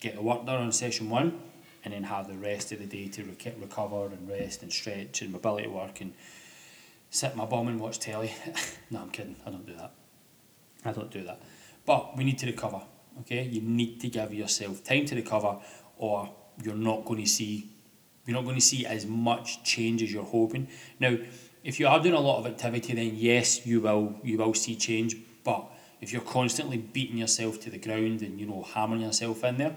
get 0.00 0.14
the 0.14 0.22
work 0.22 0.46
done 0.46 0.62
on 0.62 0.72
session 0.72 1.10
one 1.10 1.40
and 1.84 1.92
then 1.92 2.04
have 2.04 2.28
the 2.28 2.36
rest 2.36 2.72
of 2.72 2.78
the 2.78 2.86
day 2.86 3.08
to 3.08 3.24
rec- 3.24 3.54
recover 3.60 4.06
and 4.06 4.28
rest 4.28 4.62
and 4.62 4.72
stretch 4.72 5.22
and 5.22 5.32
mobility 5.32 5.66
work 5.66 6.00
and 6.00 6.12
sit 7.10 7.34
my 7.36 7.44
bum 7.44 7.68
and 7.68 7.80
watch 7.80 7.98
telly. 7.98 8.32
no, 8.90 9.00
I'm 9.00 9.10
kidding. 9.10 9.36
I 9.46 9.50
don't 9.50 9.66
do 9.66 9.74
that. 9.74 9.92
I 10.84 10.92
don't 10.92 11.10
do 11.10 11.24
that. 11.24 11.40
But 11.84 12.16
we 12.16 12.24
need 12.24 12.38
to 12.38 12.46
recover. 12.46 12.82
Okay, 13.20 13.42
you 13.42 13.60
need 13.60 14.00
to 14.00 14.08
give 14.08 14.32
yourself 14.32 14.84
time 14.84 15.04
to 15.06 15.16
recover, 15.16 15.58
or 15.96 16.32
you're 16.62 16.74
not 16.74 17.04
going 17.04 17.20
to 17.20 17.28
see 17.28 17.68
you're 18.28 18.36
not 18.36 18.44
going 18.44 18.56
to 18.56 18.60
see 18.60 18.84
as 18.84 19.06
much 19.06 19.64
change 19.64 20.02
as 20.02 20.12
you're 20.12 20.22
hoping. 20.22 20.68
Now, 21.00 21.16
if 21.64 21.80
you 21.80 21.88
are 21.88 21.98
doing 21.98 22.14
a 22.14 22.20
lot 22.20 22.38
of 22.38 22.46
activity, 22.46 22.92
then 22.92 23.12
yes, 23.14 23.66
you 23.66 23.80
will 23.80 24.20
you 24.22 24.36
will 24.36 24.52
see 24.52 24.76
change. 24.76 25.16
But 25.42 25.64
if 26.02 26.12
you're 26.12 26.20
constantly 26.20 26.76
beating 26.76 27.16
yourself 27.16 27.58
to 27.60 27.70
the 27.70 27.78
ground 27.78 28.20
and 28.20 28.38
you 28.38 28.44
know 28.44 28.64
hammering 28.74 29.00
yourself 29.00 29.42
in 29.44 29.56
there, 29.56 29.76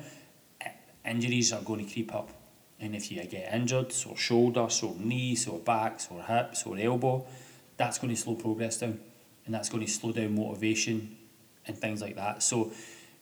injuries 1.05 1.53
are 1.53 1.61
going 1.61 1.85
to 1.85 1.93
creep 1.93 2.13
up. 2.13 2.29
And 2.77 2.93
if 2.93 3.09
you 3.09 3.23
get 3.23 3.53
injured, 3.53 3.93
sore 3.93 4.17
shoulder, 4.17 4.69
sore 4.69 4.95
knee, 4.99 5.35
sore 5.35 5.59
back, 5.59 6.01
sore 6.01 6.21
hip, 6.21 6.53
sore 6.53 6.77
elbow, 6.77 7.25
that's 7.77 7.99
going 7.99 8.13
to 8.13 8.19
slow 8.19 8.35
progress 8.35 8.79
down, 8.79 8.99
and 9.45 9.55
that's 9.55 9.69
going 9.69 9.85
to 9.85 9.89
slow 9.89 10.11
down 10.11 10.35
motivation 10.35 11.15
and 11.67 11.77
things 11.77 12.01
like 12.01 12.17
that. 12.17 12.43
So, 12.43 12.73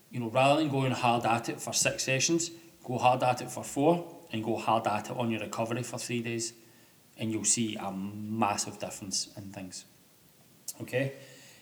you 0.09 0.21
know, 0.21 0.31
rather 0.31 0.59
than 0.59 0.71
going 0.71 0.91
hard 0.91 1.25
at 1.27 1.49
it 1.49 1.61
for 1.61 1.71
six 1.71 2.03
sessions, 2.03 2.49
go 2.83 2.97
hard 2.97 3.21
at 3.21 3.41
it 3.41 3.51
for 3.51 3.63
four, 3.63 4.18
and 4.31 4.43
go 4.43 4.57
hard 4.57 4.87
at 4.87 5.09
it 5.09 5.17
on 5.17 5.31
your 5.31 5.41
recovery 5.41 5.83
for 5.83 5.97
three 5.97 6.21
days, 6.21 6.53
and 7.17 7.31
you'll 7.31 7.43
see 7.43 7.75
a 7.75 7.91
massive 7.91 8.79
difference 8.79 9.29
in 9.35 9.51
things. 9.51 9.85
Okay. 10.81 11.13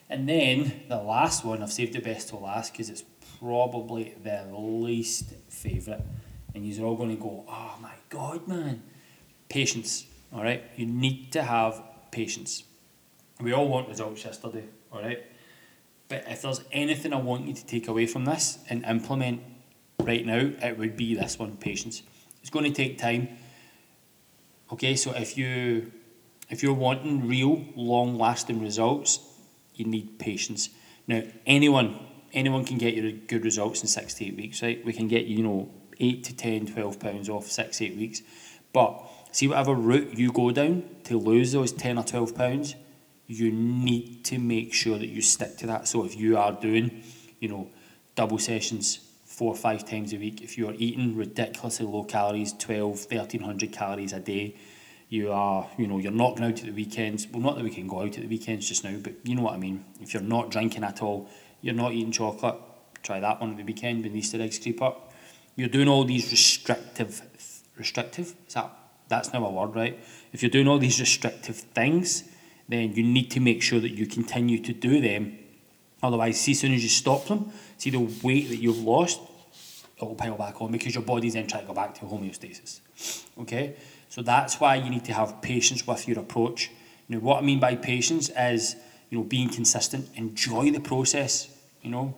And 0.10 0.28
then 0.28 0.84
the 0.88 0.98
last 0.98 1.44
one, 1.44 1.62
I've 1.62 1.72
saved 1.72 1.94
the 1.94 2.00
best 2.00 2.30
to 2.30 2.38
last 2.38 2.72
because 2.72 2.90
it's 2.90 3.04
probably 3.40 4.16
the 4.24 4.46
least 4.54 5.34
favourite. 5.50 6.02
And 6.56 6.66
you're 6.66 6.86
all 6.88 6.96
going 6.96 7.16
to 7.16 7.22
go, 7.22 7.44
oh 7.48 7.76
my 7.82 7.94
God, 8.10 8.48
man. 8.48 8.84
Patience, 9.50 10.06
all 10.34 10.44
right? 10.44 10.64
You 10.76 10.86
need 10.86 11.32
to 11.34 11.44
have 11.44 11.82
patience. 12.12 12.64
We 13.42 13.54
all 13.54 13.68
want 13.68 13.90
results 13.90 14.24
yesterday, 14.24 14.64
all 14.92 15.02
right? 15.02 15.24
But 16.10 16.24
if 16.28 16.42
there's 16.42 16.64
anything 16.72 17.14
I 17.14 17.18
want 17.18 17.48
you 17.48 17.54
to 17.54 17.66
take 17.66 17.88
away 17.88 18.08
from 18.08 18.26
this 18.26 18.60
and 18.70 18.86
implement 18.86 19.42
right 20.00 20.26
now, 20.26 20.52
it 20.62 20.78
would 20.78 20.96
be 20.96 21.16
this 21.16 21.38
one 21.38 21.58
patience. 21.58 22.02
It's 22.48 22.54
going 22.54 22.64
to 22.64 22.72
take 22.72 22.98
time. 22.98 23.28
Okay, 24.72 24.96
so 24.96 25.12
if 25.12 25.38
you 25.38 25.92
if 26.50 26.64
you're 26.64 26.74
wanting 26.74 27.28
real 27.28 27.66
long 27.76 28.18
lasting 28.18 28.62
results, 28.62 29.20
you 29.76 29.84
need 29.84 30.18
patience. 30.18 30.70
Now, 31.08 31.24
anyone 31.46 32.00
anyone 32.32 32.64
can 32.64 32.78
get 32.78 32.94
you 32.94 33.12
good 33.12 33.44
results 33.44 33.82
in 33.82 33.90
six 33.90 34.14
to 34.14 34.28
eight 34.28 34.38
weeks, 34.38 34.64
right? 34.64 34.80
We 34.86 34.94
can 34.94 35.10
get 35.10 35.26
you, 35.26 35.40
you 35.40 35.44
know, 35.44 35.70
eight 36.00 36.24
to 36.24 36.34
10, 36.38 36.68
12 36.68 37.00
pounds 37.02 37.28
off 37.28 37.48
six, 37.48 37.82
eight 37.82 37.98
weeks. 37.98 38.22
But 38.72 39.04
see, 39.34 39.50
whatever 39.50 39.74
route 39.74 40.18
you 40.18 40.32
go 40.32 40.52
down 40.52 40.84
to 41.04 41.18
lose 41.18 41.52
those 41.52 41.74
10 41.74 41.98
or 41.98 42.06
12 42.06 42.34
pounds, 42.34 42.76
you 43.26 43.52
need 43.52 44.24
to 44.24 44.40
make 44.40 44.74
sure 44.74 44.98
that 44.98 45.10
you 45.10 45.22
stick 45.22 45.58
to 45.58 45.68
that. 45.68 45.90
So 45.90 46.06
if 46.06 46.16
you 46.16 46.38
are 46.38 46.54
doing, 46.54 47.04
you 47.42 47.50
know, 47.50 47.72
double 48.16 48.38
sessions 48.38 49.07
four 49.38 49.54
or 49.54 49.56
five 49.56 49.88
times 49.88 50.14
a 50.14 50.18
week, 50.18 50.42
if 50.42 50.58
you 50.58 50.68
are 50.68 50.74
eating 50.80 51.16
ridiculously 51.16 51.86
low 51.86 52.04
calories, 52.04 52.54
12, 52.54 53.06
1300 53.12 53.72
calories 53.72 54.12
a 54.12 54.20
day, 54.20 54.56
you 55.10 55.32
are, 55.32 55.70
you 55.78 55.86
know, 55.86 56.00
you're 56.00 56.12
not 56.12 56.38
going 56.38 56.52
out 56.52 56.60
at 56.60 56.66
the 56.66 56.72
weekends. 56.72 57.28
Well, 57.28 57.44
not 57.44 57.56
that 57.56 57.64
we 57.64 57.70
can 57.70 57.88
go 57.88 58.02
out 58.02 58.18
at 58.18 58.24
the 58.24 58.28
weekends 58.28 58.68
just 58.68 58.84
now, 58.84 58.98
but 58.98 59.14
you 59.24 59.36
know 59.36 59.44
what 59.44 59.54
I 59.54 59.58
mean. 59.58 59.86
If 60.02 60.16
you're 60.16 60.24
not 60.24 60.50
drinking 60.50 60.84
at 60.84 61.04
all, 61.04 61.30
you're 61.62 61.76
not 61.76 61.94
eating 61.94 62.12
chocolate, 62.12 62.56
try 63.04 63.20
that 63.20 63.40
one 63.40 63.52
at 63.52 63.58
the 63.58 63.64
weekend 63.64 64.02
when 64.02 64.14
the 64.14 64.20
Easter 64.20 64.42
eggs 64.42 64.58
creep 64.58 64.82
up. 64.82 65.14
You're 65.56 65.70
doing 65.70 65.88
all 65.88 66.04
these 66.04 66.32
restrictive, 66.32 67.22
restrictive, 67.78 68.34
is 68.48 68.56
that, 68.56 68.72
that's 69.08 69.34
now 69.34 69.46
a 69.46 69.52
word, 69.52 69.76
right? 69.76 70.00
If 70.34 70.42
you're 70.42 70.50
doing 70.50 70.68
all 70.68 70.80
these 70.80 71.00
restrictive 71.00 71.58
things, 71.58 72.24
then 72.68 72.94
you 72.94 73.04
need 73.04 73.30
to 73.32 73.40
make 73.40 73.62
sure 73.62 73.80
that 73.80 73.92
you 73.92 74.08
continue 74.08 74.64
to 74.64 74.74
do 74.74 75.00
them. 75.00 75.38
Otherwise, 76.02 76.42
see, 76.42 76.54
as 76.54 76.60
soon 76.60 76.74
as 76.74 76.82
you 76.82 76.90
stop 76.90 77.26
them, 77.26 77.52
see 77.78 77.90
the 77.90 78.00
weight 78.24 78.50
that 78.50 78.58
you've 78.58 78.80
lost, 78.80 79.20
it 80.00 80.04
will 80.04 80.16
pile 80.16 80.36
back 80.36 80.62
on 80.62 80.72
because 80.72 80.94
your 80.94 81.04
body's 81.04 81.34
then 81.34 81.48
trying 81.48 81.62
to 81.62 81.68
go 81.68 81.74
back 81.74 81.96
to 81.96 82.02
homeostasis. 82.06 82.82
Okay? 83.40 83.76
So 84.10 84.22
that's 84.22 84.60
why 84.60 84.76
you 84.76 84.90
need 84.90 85.06
to 85.06 85.14
have 85.14 85.42
patience 85.42 85.86
with 85.86 86.08
your 86.08 86.20
approach. 86.20 86.72
Know, 87.10 87.20
what 87.20 87.38
I 87.38 87.42
mean 87.42 87.60
by 87.60 87.76
patience 87.76 88.30
is, 88.38 88.76
you 89.10 89.18
know, 89.18 89.24
being 89.24 89.50
consistent, 89.50 90.10
enjoy 90.16 90.72
the 90.72 90.80
process, 90.82 91.50
you 91.82 91.90
know. 91.90 92.14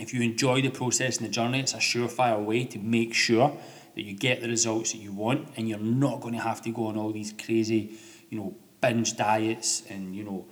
If 0.00 0.12
you 0.14 0.22
enjoy 0.22 0.62
the 0.62 0.70
process 0.70 1.18
and 1.18 1.26
the 1.26 1.30
journey, 1.30 1.60
it's 1.60 1.74
a 1.74 1.78
surefire 1.78 2.42
way 2.42 2.64
to 2.64 2.78
make 2.78 3.14
sure 3.14 3.56
that 3.94 4.02
you 4.02 4.14
get 4.14 4.40
the 4.40 4.48
results 4.48 4.92
that 4.92 4.98
you 4.98 5.12
want 5.12 5.48
and 5.56 5.68
you're 5.68 5.78
not 5.78 6.20
going 6.20 6.34
to 6.34 6.40
have 6.40 6.62
to 6.62 6.70
go 6.70 6.86
on 6.86 6.96
all 6.96 7.12
these 7.12 7.32
crazy, 7.32 7.98
you 8.30 8.38
know, 8.38 8.54
binge 8.80 9.16
diets 9.16 9.82
and, 9.88 10.16
you 10.16 10.24
know, 10.24 10.46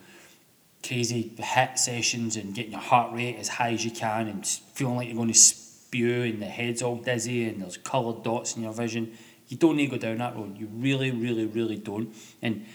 crazy 0.87 1.33
HIIT 1.37 1.79
sessions 1.79 2.37
and 2.37 2.55
getting 2.55 2.73
your 2.73 2.81
heart 2.81 3.13
rate 3.13 3.37
as 3.39 3.49
high 3.49 3.73
as 3.73 3.85
you 3.85 3.91
can 3.91 4.29
and 4.29 4.47
feeling 4.47 4.97
like 4.97 5.09
you're 5.09 5.17
going 5.17 5.29
to 5.29 5.35
spew 5.35 6.23
and 6.23 6.41
the 6.41 6.47
head's 6.47 6.83
all 6.83 6.97
dizzy 6.97 7.49
and 7.49 7.63
there's 7.63 7.77
coloured 7.77 8.23
dots 8.23 8.57
in 8.57 8.63
your 8.63 8.73
vision. 8.73 9.17
You 9.49 9.57
don't 9.57 9.77
need 9.77 9.91
to 9.91 9.99
go 9.99 9.99
down 9.99 10.19
that 10.19 10.37
road. 10.37 10.59
You 10.59 10.69
really, 10.73 11.11
really, 11.11 11.47
really 11.47 11.77
don't. 11.77 12.15
And 12.43 12.67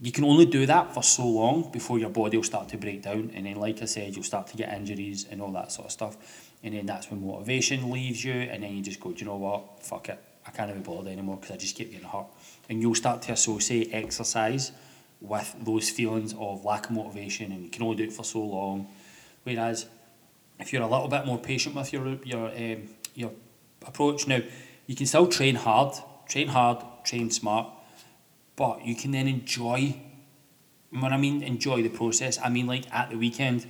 you 0.00 0.12
can 0.12 0.24
only 0.24 0.46
do 0.46 0.66
that 0.66 0.94
for 0.94 1.02
so 1.02 1.26
long 1.26 1.70
before 1.72 1.98
your 1.98 2.10
body 2.10 2.36
will 2.36 2.44
start 2.44 2.68
to 2.68 2.76
break 2.76 3.02
down. 3.02 3.32
And 3.34 3.46
then, 3.46 3.56
like 3.56 3.82
I 3.82 3.86
said, 3.86 4.14
you'll 4.14 4.24
start 4.24 4.46
to 4.48 4.56
get 4.56 4.72
injuries 4.72 5.26
and 5.28 5.42
all 5.42 5.50
that 5.52 5.72
sort 5.72 5.86
of 5.86 5.92
stuff. 5.92 6.52
And 6.62 6.74
then 6.74 6.86
that's 6.86 7.10
when 7.10 7.26
motivation 7.26 7.90
leaves 7.90 8.24
you. 8.24 8.32
And 8.32 8.62
then 8.62 8.76
you 8.76 8.82
just 8.82 9.00
go, 9.00 9.10
do 9.10 9.20
you 9.20 9.26
know 9.26 9.36
what? 9.36 9.82
Fuck 9.82 10.10
it. 10.10 10.22
I 10.46 10.50
can't 10.50 10.72
be 10.72 10.80
bothered 10.80 11.12
anymore 11.12 11.36
because 11.36 11.54
I 11.54 11.58
just 11.58 11.74
keep 11.74 11.90
getting 11.90 12.06
hurt. 12.06 12.26
And 12.68 12.80
you'll 12.80 12.94
start 12.94 13.22
to 13.22 13.32
associate 13.32 13.90
exercise 13.92 14.72
with 15.20 15.54
those 15.60 15.90
feelings 15.90 16.34
of 16.38 16.64
lack 16.64 16.86
of 16.86 16.92
motivation 16.92 17.52
and 17.52 17.64
you 17.64 17.70
can 17.70 17.82
only 17.82 17.96
do 17.96 18.04
it 18.04 18.12
for 18.12 18.24
so 18.24 18.40
long. 18.40 18.88
Whereas 19.42 19.86
if 20.60 20.72
you're 20.72 20.82
a 20.82 20.86
little 20.86 21.08
bit 21.08 21.26
more 21.26 21.38
patient 21.38 21.74
with 21.74 21.92
your 21.92 22.18
your 22.24 22.48
um, 22.48 22.88
your 23.14 23.32
approach 23.86 24.26
now, 24.26 24.40
you 24.86 24.94
can 24.94 25.06
still 25.06 25.26
train 25.26 25.54
hard, 25.54 25.94
train 26.28 26.48
hard, 26.48 26.84
train 27.04 27.30
smart, 27.30 27.68
but 28.56 28.84
you 28.84 28.94
can 28.94 29.12
then 29.12 29.28
enjoy. 29.28 30.00
When 30.90 31.12
I 31.12 31.18
mean 31.18 31.42
enjoy 31.42 31.82
the 31.82 31.90
process, 31.90 32.38
I 32.42 32.48
mean 32.48 32.66
like 32.66 32.92
at 32.92 33.10
the 33.10 33.16
weekend. 33.16 33.66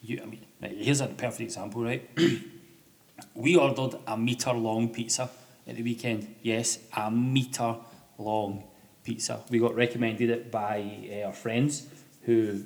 You, 0.00 0.20
I 0.22 0.26
mean, 0.26 0.46
here's 0.62 1.00
a 1.00 1.08
perfect 1.08 1.40
example, 1.40 1.82
right? 1.82 2.08
we 3.34 3.56
ordered 3.56 3.98
a 4.06 4.16
meter 4.16 4.52
long 4.52 4.90
pizza 4.90 5.28
at 5.66 5.76
the 5.76 5.82
weekend. 5.82 6.36
Yes, 6.42 6.78
a 6.96 7.10
meter 7.10 7.76
long 8.16 8.67
pizza. 9.08 9.42
We 9.48 9.58
got 9.58 9.74
recommended 9.74 10.28
it 10.28 10.50
by 10.50 11.08
uh, 11.10 11.26
our 11.28 11.32
friends 11.32 11.86
who 12.24 12.62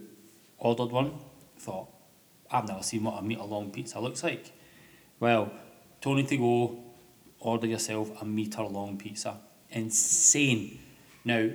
ordered 0.59 0.91
one. 0.91 1.13
Thought, 1.57 1.89
I've 2.51 2.67
never 2.67 2.83
seen 2.83 3.05
what 3.05 3.17
a 3.17 3.23
metre 3.23 3.45
long 3.45 3.71
pizza 3.71 4.01
looks 4.01 4.25
like. 4.25 4.51
Well, 5.21 5.53
Tony 6.01 6.25
to 6.25 6.37
go, 6.37 6.83
order 7.39 7.69
yourself 7.69 8.21
a 8.21 8.25
metre 8.25 8.65
long 8.65 8.99
pizza. 8.99 9.37
Insane. 9.71 10.81
Now, 11.25 11.51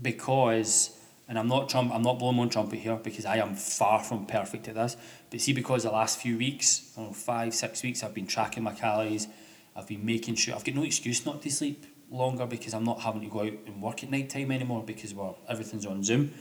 because, 0.00 0.96
and 1.28 1.36
I'm 1.36 1.48
not 1.48 1.68
Trump, 1.68 1.92
I'm 1.92 2.02
not 2.02 2.20
blowing 2.20 2.36
my 2.36 2.46
trumpet 2.46 2.78
here 2.78 3.00
because 3.02 3.26
I 3.26 3.38
am 3.38 3.56
far 3.56 3.98
from 3.98 4.26
perfect 4.26 4.68
at 4.68 4.76
this. 4.76 4.96
But 5.28 5.40
see, 5.40 5.52
because 5.52 5.82
the 5.82 5.90
last 5.90 6.20
few 6.20 6.38
weeks, 6.38 6.92
I 6.96 7.00
know, 7.00 7.12
five, 7.12 7.52
six 7.52 7.82
weeks, 7.82 8.04
I've 8.04 8.14
been 8.14 8.28
tracking 8.28 8.62
my 8.62 8.74
calories. 8.74 9.26
I've 9.74 9.88
been 9.88 10.06
making 10.06 10.36
sure 10.36 10.54
I've 10.54 10.64
got 10.64 10.76
no 10.76 10.84
excuse 10.84 11.26
not 11.26 11.42
to 11.42 11.50
sleep 11.50 11.84
longer 12.12 12.46
because 12.46 12.74
I'm 12.74 12.84
not 12.84 13.00
having 13.00 13.22
to 13.22 13.28
go 13.28 13.40
out 13.40 13.52
and 13.66 13.82
work 13.82 14.04
at 14.04 14.10
night 14.10 14.30
time 14.30 14.52
anymore 14.52 14.82
because 14.84 15.14
well 15.14 15.38
everything's 15.48 15.86
on 15.86 16.04
Zoom. 16.04 16.32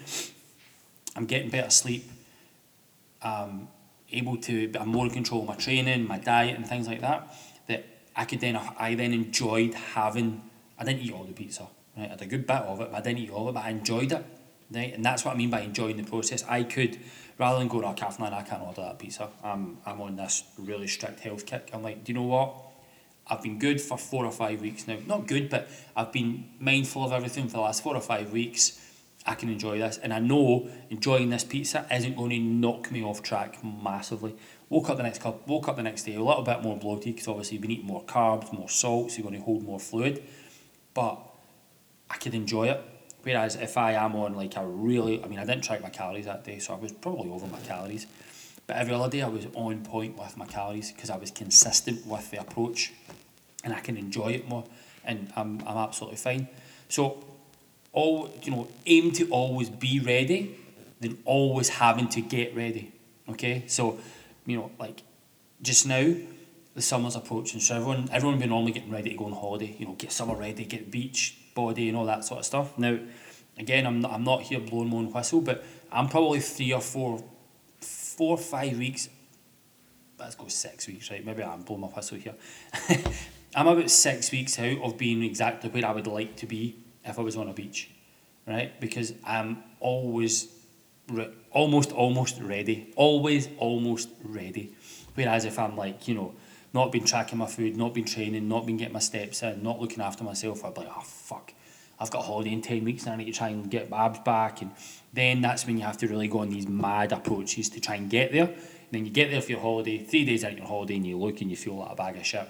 I'm 1.16 1.26
getting 1.26 1.50
better 1.50 1.70
sleep. 1.70 2.10
I'm 3.22 3.68
able 4.12 4.38
to 4.38 4.72
I'm 4.80 4.90
more 4.90 5.06
in 5.06 5.12
control 5.12 5.42
of 5.42 5.48
my 5.48 5.56
training, 5.56 6.08
my 6.08 6.18
diet 6.18 6.56
and 6.56 6.68
things 6.68 6.88
like 6.88 7.02
that. 7.02 7.34
That 7.68 7.86
I 8.16 8.26
could 8.26 8.42
then 8.42 8.60
I 8.78 8.96
then 8.96 9.14
enjoyed 9.14 9.74
having 9.74 10.42
I 10.78 10.84
didn't 10.84 11.02
eat 11.02 11.14
all 11.14 11.24
the 11.24 11.34
pizza. 11.34 11.68
Right? 11.98 12.08
I 12.08 12.10
had 12.10 12.22
a 12.22 12.26
good 12.26 12.46
bit 12.48 12.58
of 12.58 12.82
it, 12.82 12.92
but 12.92 12.98
I 12.98 13.02
didn't 13.02 13.20
eat 13.20 13.32
all 13.32 13.48
of 13.48 13.56
it, 13.56 13.60
but 13.60 13.66
I 13.66 13.70
enjoyed 13.70 14.12
it. 14.12 14.26
Right? 14.74 14.94
And 14.94 15.04
that's 15.04 15.26
what 15.26 15.34
I 15.34 15.38
mean 15.38 15.50
by 15.50 15.62
enjoying 15.62 15.98
the 15.98 16.04
process. 16.04 16.44
I 16.48 16.64
could 16.64 16.98
rather 17.38 17.60
than 17.60 17.68
go 17.68 17.82
to 17.82 17.88
a 17.88 17.94
cafe 17.94 18.24
I 18.24 18.42
can't 18.42 18.62
order 18.62 18.82
that 18.82 19.00
pizza. 19.00 19.30
I'm 19.44 19.78
I'm 19.86 20.02
on 20.02 20.16
this 20.16 20.44
really 20.58 20.88
strict 20.88 21.22
health 21.22 21.46
kick. 21.46 21.70
I'm 21.74 21.84
like, 21.84 22.04
do 22.04 22.12
you 22.12 22.20
know 22.20 22.26
what? 22.26 22.71
I've 23.28 23.42
been 23.42 23.60
good 23.60 23.80
for 23.80 23.98
four 23.98 24.26
or 24.26 24.32
five 24.32 24.62
weeks 24.62 24.88
now. 24.88 24.98
Not 25.06 25.28
good, 25.28 25.50
but 25.50 25.70
I've 25.96 26.12
been 26.12 26.50
mindful 26.60 27.06
of 27.06 27.12
everything 27.12 27.48
for 27.48 27.54
the 27.54 27.62
last 27.62 27.84
four 27.84 27.96
or 27.96 28.02
five 28.02 28.32
weeks. 28.32 28.78
I 29.26 29.36
can 29.36 29.50
enjoy 29.50 29.78
this, 29.78 30.00
and 30.00 30.12
I 30.12 30.20
know 30.20 30.68
enjoying 30.90 31.30
this 31.30 31.44
pizza 31.44 31.86
isn't 31.92 32.16
going 32.16 32.32
to 32.32 32.40
knock 32.40 32.92
me 32.92 33.04
off 33.04 33.22
track 33.22 33.64
massively. 33.64 34.36
Woke 34.70 34.90
up 34.90 34.98
the 34.98 35.04
next 35.04 35.22
couple, 35.22 35.42
woke 35.46 35.68
up 35.68 35.76
the 35.76 35.84
next 35.84 36.04
day 36.04 36.16
a 36.16 36.24
little 36.24 36.44
bit 36.44 36.64
more 36.64 36.78
bloated 36.78 37.14
because 37.14 37.28
obviously 37.28 37.56
you've 37.56 37.62
been 37.62 37.72
eating 37.72 37.86
more 37.86 38.04
carbs, 38.04 38.52
more 38.52 38.70
salt, 38.70 39.12
so 39.12 39.18
you're 39.18 39.30
going 39.30 39.40
to 39.40 39.46
hold 39.46 39.64
more 39.64 39.80
fluid. 39.80 40.24
But 40.94 41.20
I 42.10 42.18
could 42.18 42.34
enjoy 42.34 42.70
it. 42.70 42.82
Whereas 43.24 43.56
if 43.56 43.78
I 43.78 43.94
am 43.94 44.16
on 44.16 44.34
like 44.36 44.56
a 44.58 44.66
really, 44.66 45.24
I 45.24 45.28
mean, 45.28 45.38
I 45.38 45.46
didn't 45.46 45.64
track 45.64 45.82
my 45.84 45.90
calories 45.90 46.26
that 46.26 46.44
day, 46.44 46.58
so 46.58 46.74
I 46.74 46.78
was 46.78 46.92
probably 46.92 47.30
over 47.30 47.46
my 47.46 47.60
calories. 47.60 48.08
But 48.72 48.78
every 48.78 48.94
other 48.94 49.10
day 49.10 49.22
I 49.22 49.28
was 49.28 49.48
on 49.54 49.84
point 49.84 50.18
with 50.18 50.38
my 50.38 50.46
calories 50.46 50.94
because 50.94 51.10
I 51.10 51.18
was 51.18 51.30
consistent 51.30 52.08
with 52.08 52.32
the 52.32 52.40
approach 52.40 52.94
and 53.66 53.74
I 53.74 53.82
can 53.82 53.98
enjoy 53.98 54.30
it 54.30 54.48
more 54.48 54.64
and 55.04 55.30
I'm, 55.36 55.60
I'm 55.68 55.76
absolutely 55.76 56.16
fine. 56.16 56.48
So 56.88 57.22
all 57.92 58.34
you 58.44 58.52
know, 58.52 58.70
aim 58.86 59.12
to 59.12 59.28
always 59.28 59.70
be 59.70 60.00
ready 60.00 60.56
than 61.02 61.18
always 61.26 61.68
having 61.68 62.08
to 62.12 62.22
get 62.22 62.56
ready. 62.56 62.94
Okay? 63.28 63.66
So, 63.68 64.00
you 64.46 64.56
know, 64.56 64.72
like 64.80 65.02
just 65.62 65.86
now 65.86 66.16
the 66.74 66.82
summer's 66.82 67.18
approaching, 67.18 67.60
so 67.60 67.76
everyone 67.76 68.08
everyone 68.14 68.40
be 68.40 68.46
normally 68.46 68.72
getting 68.72 68.90
ready 68.90 69.10
to 69.10 69.18
go 69.18 69.26
on 69.26 69.34
holiday, 69.34 69.76
you 69.78 69.86
know, 69.86 69.96
get 69.96 70.14
summer 70.14 70.38
ready, 70.38 70.64
get 70.64 70.90
beach 70.90 71.36
body 71.54 71.90
and 71.90 71.98
all 71.98 72.06
that 72.06 72.24
sort 72.24 72.40
of 72.40 72.46
stuff. 72.46 72.78
Now 72.78 72.98
again 73.58 73.86
I'm 73.86 74.00
not 74.00 74.14
I'm 74.14 74.24
not 74.24 74.44
here 74.44 74.62
blowing 74.62 74.92
my 74.92 74.96
own 74.96 75.12
whistle, 75.12 75.42
but 75.42 75.62
I'm 75.92 76.08
probably 76.08 76.40
three 76.40 76.72
or 76.72 76.80
four 76.80 77.22
four 78.22 78.36
or 78.36 78.38
five 78.38 78.78
weeks 78.78 79.10
let's 80.20 80.36
go 80.36 80.48
six 80.48 80.86
weeks, 80.86 81.10
right? 81.10 81.26
Maybe 81.26 81.42
I'm 81.42 81.64
blowing 81.64 81.82
my 81.82 81.88
whistle 81.88 82.20
here. 82.20 82.36
I'm 83.56 83.68
about 83.68 83.90
six 83.90 84.32
weeks 84.32 84.60
out 84.60 84.78
of 84.84 84.96
being 84.96 85.24
exactly 85.24 85.72
where 85.72 85.84
I 85.84 85.92
would 85.92 86.06
like 86.06 86.36
to 86.36 86.46
be 86.46 86.76
if 87.04 87.18
I 87.18 87.24
was 87.24 87.36
on 87.36 87.50
a 87.50 87.54
beach, 87.54 87.90
right? 88.46 88.80
Because 88.80 89.16
I'm 89.26 89.64
always, 89.80 90.54
re- 91.10 91.32
almost, 91.50 91.94
almost 91.94 92.40
ready. 92.40 92.94
Always, 92.96 93.50
almost 93.58 94.10
ready. 94.24 94.76
Whereas 95.16 95.46
if 95.46 95.58
I'm 95.58 95.76
like, 95.76 96.08
you 96.08 96.14
know, 96.14 96.36
not 96.76 96.92
been 96.92 97.06
tracking 97.06 97.40
my 97.40 97.48
food, 97.48 97.76
not 97.76 97.96
been 97.96 98.06
training, 98.06 98.48
not 98.48 98.68
been 98.68 98.78
getting 98.78 98.94
my 98.94 99.00
steps 99.00 99.42
in, 99.42 99.64
not 99.64 99.82
looking 99.82 100.02
after 100.02 100.24
myself, 100.24 100.64
I'd 100.64 100.76
be 100.76 100.82
like, 100.82 100.92
oh 100.96 101.02
fuck, 101.02 101.56
I've 102.02 102.10
got 102.10 102.20
a 102.20 102.24
holiday 102.24 102.52
in 102.52 102.64
10 102.64 102.84
weeks 102.84 103.04
and 103.04 103.14
I 103.14 103.16
need 103.18 103.32
to 103.32 103.38
try 103.38 103.50
and 103.50 103.70
get 103.70 103.94
abs 103.94 104.20
back. 104.20 104.64
And 104.64 104.72
then 105.14 105.42
that's 105.42 105.68
when 105.68 105.78
you 105.78 105.84
have 105.84 105.98
to 105.98 106.08
really 106.08 106.28
go 106.28 106.40
on 106.40 106.50
these 106.50 106.68
mad 106.68 107.12
approaches 107.12 107.70
to 107.70 107.80
try 107.80 107.96
and 107.96 108.10
get 108.10 108.32
there. 108.32 108.46
And 108.48 108.90
then 108.90 109.06
you 109.06 109.12
get 109.12 109.30
there 109.30 109.40
for 109.40 109.52
your 109.52 109.62
holiday, 109.62 110.00
three 110.00 110.26
days 110.26 110.44
out 110.44 110.58
your 110.58 110.66
holiday, 110.66 110.96
and 110.96 111.06
you 111.06 111.18
look 111.18 111.42
and 111.42 111.52
you 111.52 111.56
feel 111.56 111.76
like 111.76 111.92
a 111.92 111.96
bag 111.96 112.18
of 112.18 112.26
shit 112.26 112.50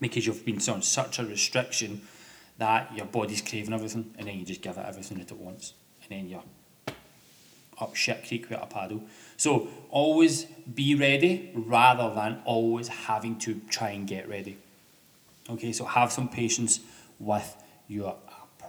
because 0.00 0.26
you've 0.26 0.44
been 0.44 0.60
on 0.68 0.82
such 0.82 1.20
a 1.20 1.24
restriction 1.24 2.02
that 2.58 2.94
your 2.96 3.06
body's 3.06 3.40
craving 3.40 3.72
everything 3.72 4.12
and 4.18 4.26
then 4.26 4.38
you 4.38 4.44
just 4.44 4.60
give 4.60 4.76
it 4.76 4.84
everything 4.86 5.18
it 5.20 5.32
wants 5.32 5.72
and 6.02 6.10
then 6.10 6.28
you're 6.28 6.42
up 7.80 7.94
shit 7.94 8.26
creek 8.26 8.50
with 8.50 8.60
a 8.60 8.66
paddle. 8.66 9.02
So 9.36 9.68
always 9.88 10.44
be 10.44 10.94
ready 10.96 11.52
rather 11.54 12.12
than 12.14 12.42
always 12.44 12.88
having 12.88 13.38
to 13.40 13.60
try 13.70 13.90
and 13.90 14.06
get 14.06 14.28
ready. 14.28 14.58
Okay, 15.48 15.72
so 15.72 15.84
have 15.84 16.12
some 16.12 16.28
patience 16.28 16.80
with 17.18 17.56
your 17.88 18.16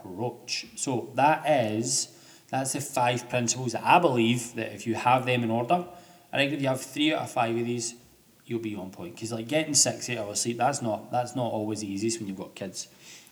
approach. 0.04 0.66
So 0.76 1.10
that 1.14 1.48
is 1.48 2.08
that's 2.52 2.74
the 2.74 2.80
five 2.82 3.30
principles 3.30 3.72
that 3.72 3.82
I 3.82 3.98
believe 3.98 4.54
that 4.56 4.72
if 4.74 4.86
you 4.86 4.94
have 4.94 5.24
them 5.24 5.42
in 5.42 5.50
order, 5.50 5.86
I 6.32 6.36
think 6.36 6.52
if 6.52 6.60
you 6.60 6.68
have 6.68 6.82
three 6.82 7.14
out 7.14 7.22
of 7.22 7.30
five 7.30 7.56
of 7.56 7.64
these, 7.64 7.94
you'll 8.44 8.60
be 8.60 8.76
on 8.76 8.90
point. 8.90 9.14
Because 9.14 9.32
like 9.32 9.48
getting 9.48 9.74
six, 9.74 10.10
eight 10.10 10.18
hours 10.18 10.40
sleep, 10.40 10.58
that's 10.58 10.82
not 10.82 11.10
that's 11.10 11.34
not 11.34 11.50
always 11.50 11.80
the 11.80 11.90
easiest 11.90 12.18
when 12.18 12.28
you've 12.28 12.36
got 12.36 12.54
kids. 12.54 12.88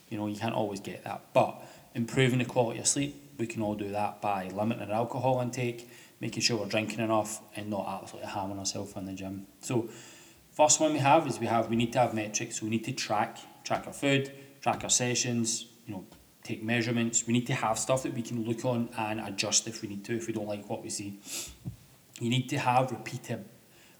You 0.08 0.18
know, 0.18 0.26
you 0.26 0.36
can't 0.36 0.54
always 0.54 0.80
get 0.80 1.04
that. 1.04 1.20
But 1.32 1.62
improving 1.94 2.38
the 2.38 2.44
quality 2.44 2.80
of 2.80 2.86
sleep, 2.86 3.14
we 3.38 3.46
can 3.46 3.62
all 3.62 3.74
do 3.74 3.90
that 3.90 4.20
by 4.20 4.48
limiting 4.48 4.88
our 4.88 4.94
alcohol 4.94 5.40
intake, 5.40 5.88
making 6.20 6.42
sure 6.42 6.58
we're 6.58 6.66
drinking 6.66 7.00
enough, 7.00 7.40
and 7.56 7.70
not 7.70 7.86
absolutely 8.02 8.30
hammering 8.30 8.58
ourselves 8.58 8.94
in 8.96 9.04
the 9.04 9.12
gym. 9.12 9.46
So, 9.60 9.88
first 10.52 10.80
one 10.80 10.92
we 10.92 10.98
have 10.98 11.26
is 11.26 11.38
we 11.38 11.46
have 11.46 11.68
we 11.68 11.76
need 11.76 11.92
to 11.92 11.98
have 11.98 12.14
metrics. 12.14 12.60
So 12.60 12.64
we 12.64 12.70
need 12.70 12.84
to 12.84 12.92
track 12.92 13.38
track 13.64 13.86
our 13.86 13.92
food, 13.92 14.32
track 14.62 14.82
our 14.82 14.90
sessions. 14.90 15.66
You 15.86 15.94
know, 15.94 16.04
take 16.42 16.62
measurements. 16.62 17.26
We 17.26 17.32
need 17.32 17.46
to 17.48 17.54
have 17.54 17.78
stuff 17.78 18.02
that 18.04 18.14
we 18.14 18.22
can 18.22 18.44
look 18.44 18.64
on 18.64 18.88
and 18.96 19.20
adjust 19.20 19.66
if 19.68 19.82
we 19.82 19.88
need 19.88 20.04
to, 20.06 20.16
if 20.16 20.26
we 20.26 20.32
don't 20.32 20.48
like 20.48 20.68
what 20.68 20.82
we 20.82 20.90
see. 20.90 21.20
You 22.20 22.30
need 22.30 22.48
to 22.50 22.58
have 22.58 22.88
repeatab- 22.88 23.44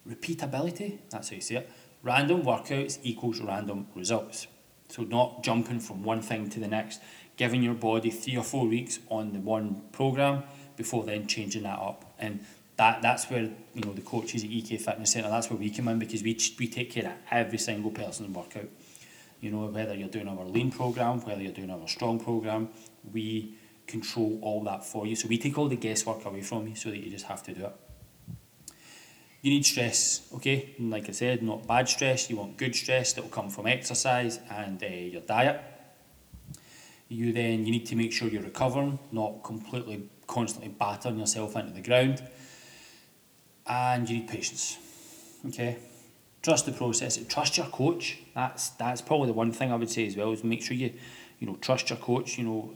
repeatability, 0.09 0.99
that's 1.11 1.31
how 1.31 1.37
you 1.37 1.41
say 1.43 1.57
it. 1.57 1.71
Random 2.03 2.43
workouts 2.43 2.99
equals 3.03 3.41
random 3.41 3.87
results. 3.95 4.47
So 4.89 5.03
not 5.03 5.45
jumping 5.45 5.81
from 5.81 6.03
one 6.03 6.23
thing 6.23 6.49
to 6.51 6.61
the 6.61 6.67
next, 6.67 7.01
giving 7.37 7.63
your 7.63 7.75
body 7.75 8.11
three 8.11 8.37
or 8.37 8.43
four 8.43 8.67
weeks 8.67 8.99
on 9.09 9.33
the 9.33 9.39
one 9.39 9.83
program 9.93 10.43
before 10.77 11.05
then 11.05 11.27
changing 11.27 11.63
that 11.63 11.79
up. 11.79 12.15
And 12.19 12.45
that 12.77 13.03
that's 13.03 13.29
where 13.31 13.43
you 13.75 13.83
know 13.85 13.93
the 13.93 14.01
coaches 14.01 14.43
at 14.43 14.51
EK 14.51 14.79
Fitness 14.79 15.13
Centre. 15.13 15.29
That's 15.29 15.51
where 15.51 15.59
we 15.59 15.71
come 15.71 15.89
in 15.89 15.99
because 15.99 16.23
we 16.23 16.39
we 16.59 16.67
take 16.67 16.91
care 16.91 17.07
of 17.07 17.13
every 17.31 17.59
single 17.59 17.91
person's 17.91 18.35
workout. 18.35 18.69
You 19.41 19.51
know 19.51 19.67
whether 19.67 19.95
you're 19.95 20.09
doing 20.09 20.29
our 20.29 20.45
lean 20.45 20.71
program, 20.71 21.21
whether 21.23 21.43
you're 21.43 21.53
doing 21.53 21.71
our 21.71 21.89
strong 21.89 22.21
program, 22.21 22.69
we 23.13 23.57
control 23.87 24.39
all 24.43 24.63
that 24.65 24.85
for 24.85 25.07
you. 25.07 25.17
So 25.17 25.29
we 25.29 25.39
take 25.39 25.57
all 25.59 25.69
the 25.69 25.77
guesswork 25.77 26.25
away 26.25 26.43
from 26.43 26.69
you, 26.69 26.75
so 26.75 26.91
that 26.91 26.99
you 26.99 27.11
just 27.11 27.27
have 27.27 27.43
to 27.45 27.55
do 27.55 27.65
it. 27.65 27.77
You 29.43 29.51
need 29.53 29.65
stress, 29.65 30.29
okay? 30.35 30.75
And 30.79 30.91
like 30.91 31.09
I 31.09 31.13
said, 31.13 31.43
not 31.43 31.67
bad 31.67 31.89
stress. 31.89 32.29
You 32.29 32.37
want 32.37 32.59
good 32.59 32.77
stress 32.77 33.15
that 33.15 33.23
will 33.23 33.31
come 33.31 33.49
from 33.49 33.67
exercise 33.67 34.39
and 34.51 34.83
uh, 34.83 34.87
your 34.87 35.23
diet. 35.23 35.63
You 37.09 37.33
then 37.33 37.65
you 37.65 37.73
need 37.73 37.87
to 37.87 37.97
make 37.97 38.13
sure 38.13 38.29
you're 38.29 38.43
recovering, 38.43 38.99
not 39.11 39.43
completely 39.43 40.09
constantly 40.27 40.69
battering 40.69 41.19
yourself 41.19 41.57
into 41.57 41.73
the 41.73 41.81
ground. 41.81 42.23
And 43.67 44.09
you 44.09 44.19
need 44.19 44.29
patience, 44.29 44.77
okay? 45.49 45.79
Trust 46.43 46.67
the 46.67 46.73
process. 46.73 47.19
Trust 47.29 47.59
your 47.59 47.67
coach. 47.67 48.19
That's 48.35 48.71
that's 48.71 49.03
probably 49.03 49.27
the 49.27 49.35
one 49.35 49.53
thing 49.53 49.73
I 49.73 49.77
would 49.77 49.91
say 49.91 50.07
as 50.07 50.17
well 50.17 50.33
is 50.33 50.43
make 50.43 50.63
sure 50.63 50.77
you, 50.77 50.93
you 51.39 51.47
know, 51.47 51.57
trust 51.57 51.91
your 51.91 51.99
coach. 51.99 52.39
You 52.39 52.45
know, 52.45 52.75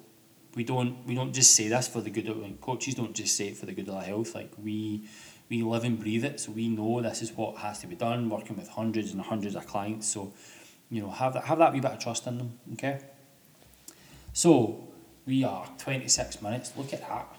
we 0.54 0.64
don't 0.64 1.06
we 1.06 1.14
don't 1.14 1.32
just 1.32 1.54
say 1.54 1.68
this 1.68 1.88
for 1.88 2.00
the 2.00 2.10
good 2.10 2.28
of 2.28 2.60
coaches 2.60 2.94
don't 2.94 3.14
just 3.14 3.36
say 3.36 3.48
it 3.48 3.56
for 3.56 3.66
the 3.66 3.72
good 3.72 3.88
of 3.88 3.94
our 3.94 4.02
health. 4.02 4.34
Like 4.34 4.52
we 4.62 5.08
we 5.48 5.62
live 5.62 5.84
and 5.84 5.98
breathe 5.98 6.24
it, 6.24 6.40
so 6.40 6.52
we 6.52 6.68
know 6.68 7.00
this 7.00 7.22
is 7.22 7.32
what 7.32 7.58
has 7.58 7.80
to 7.80 7.86
be 7.86 7.96
done. 7.96 8.28
Working 8.28 8.56
with 8.56 8.68
hundreds 8.68 9.12
and 9.12 9.20
hundreds 9.20 9.54
of 9.54 9.66
clients, 9.66 10.06
so 10.08 10.32
you 10.90 11.02
know 11.02 11.10
have 11.10 11.34
that 11.34 11.44
have 11.44 11.58
that 11.58 11.72
wee 11.72 11.80
bit 11.80 11.92
of 11.92 11.98
trust 11.98 12.26
in 12.26 12.38
them. 12.38 12.58
Okay. 12.74 13.00
So 14.32 14.88
we 15.26 15.44
are 15.44 15.66
twenty 15.78 16.08
six 16.08 16.42
minutes. 16.42 16.72
Look 16.76 16.92
at 16.92 17.00
that, 17.08 17.34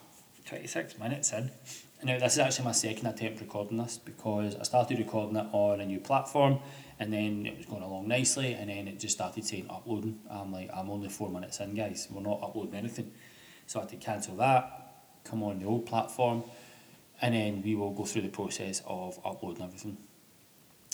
twenty 0.46 0.68
six 0.68 0.98
minutes 0.98 1.32
in. 1.34 1.52
Now 2.06 2.20
this 2.20 2.34
is 2.34 2.40
actually 2.40 2.66
my 2.66 2.72
second 2.72 3.08
attempt 3.08 3.42
recording 3.42 3.78
this 3.78 3.98
because 3.98 4.56
I 4.56 4.62
started 4.62 5.00
recording 5.00 5.38
it 5.38 5.48
on 5.52 5.82
a 5.82 5.86
new 5.88 6.00
platform 6.00 6.60
and 7.00 7.12
then 7.12 7.48
it 7.48 7.58
was 7.58 7.66
going 7.66 7.82
along 7.82 8.08
nicely 8.08 8.54
and 8.54 8.70
then 8.70 8.88
it 8.88 9.00
just 9.00 9.16
started 9.16 9.44
saying 9.44 9.66
uploading. 9.72 10.20
I'm 10.30 10.52
like 10.52 10.70
I'm 10.72 10.92
only 10.92 11.10
four 11.10 11.32
minutes 11.32 11.60
in, 11.62 11.74
guys. 11.74 12.08
We're 12.12 12.22
not 12.22 12.44
uploading 12.44 12.76
anything, 12.76 13.12
so 13.66 13.80
I 13.80 13.82
had 13.82 13.90
to 13.90 13.96
cancel 13.96 14.36
that. 14.36 15.02
Come 15.24 15.42
on 15.42 15.58
the 15.58 15.66
old 15.66 15.88
platform 15.88 16.44
and 17.24 17.34
then 17.34 17.64
we 17.64 17.74
will 17.74 17.90
go 17.90 18.06
through 18.06 18.22
the 18.22 18.30
process 18.30 18.84
of 18.86 19.20
uploading 19.26 19.64
everything. 19.64 19.98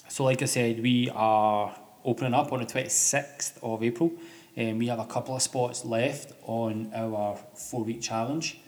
So 0.08 0.24
like 0.24 0.42
I 0.42 0.46
said, 0.46 0.82
we 0.82 1.10
are 1.14 1.76
opening 2.06 2.34
up 2.34 2.54
on 2.54 2.60
the 2.60 2.66
26th 2.66 3.62
of 3.62 3.84
April 3.84 4.14
and 4.56 4.80
we 4.80 4.88
have 4.88 5.00
a 5.00 5.08
couple 5.08 5.36
of 5.36 5.42
spots 5.42 5.84
left 5.84 6.32
on 6.44 6.90
our 6.96 7.38
four 7.54 7.84
week 7.84 8.02
challenge 8.02 8.62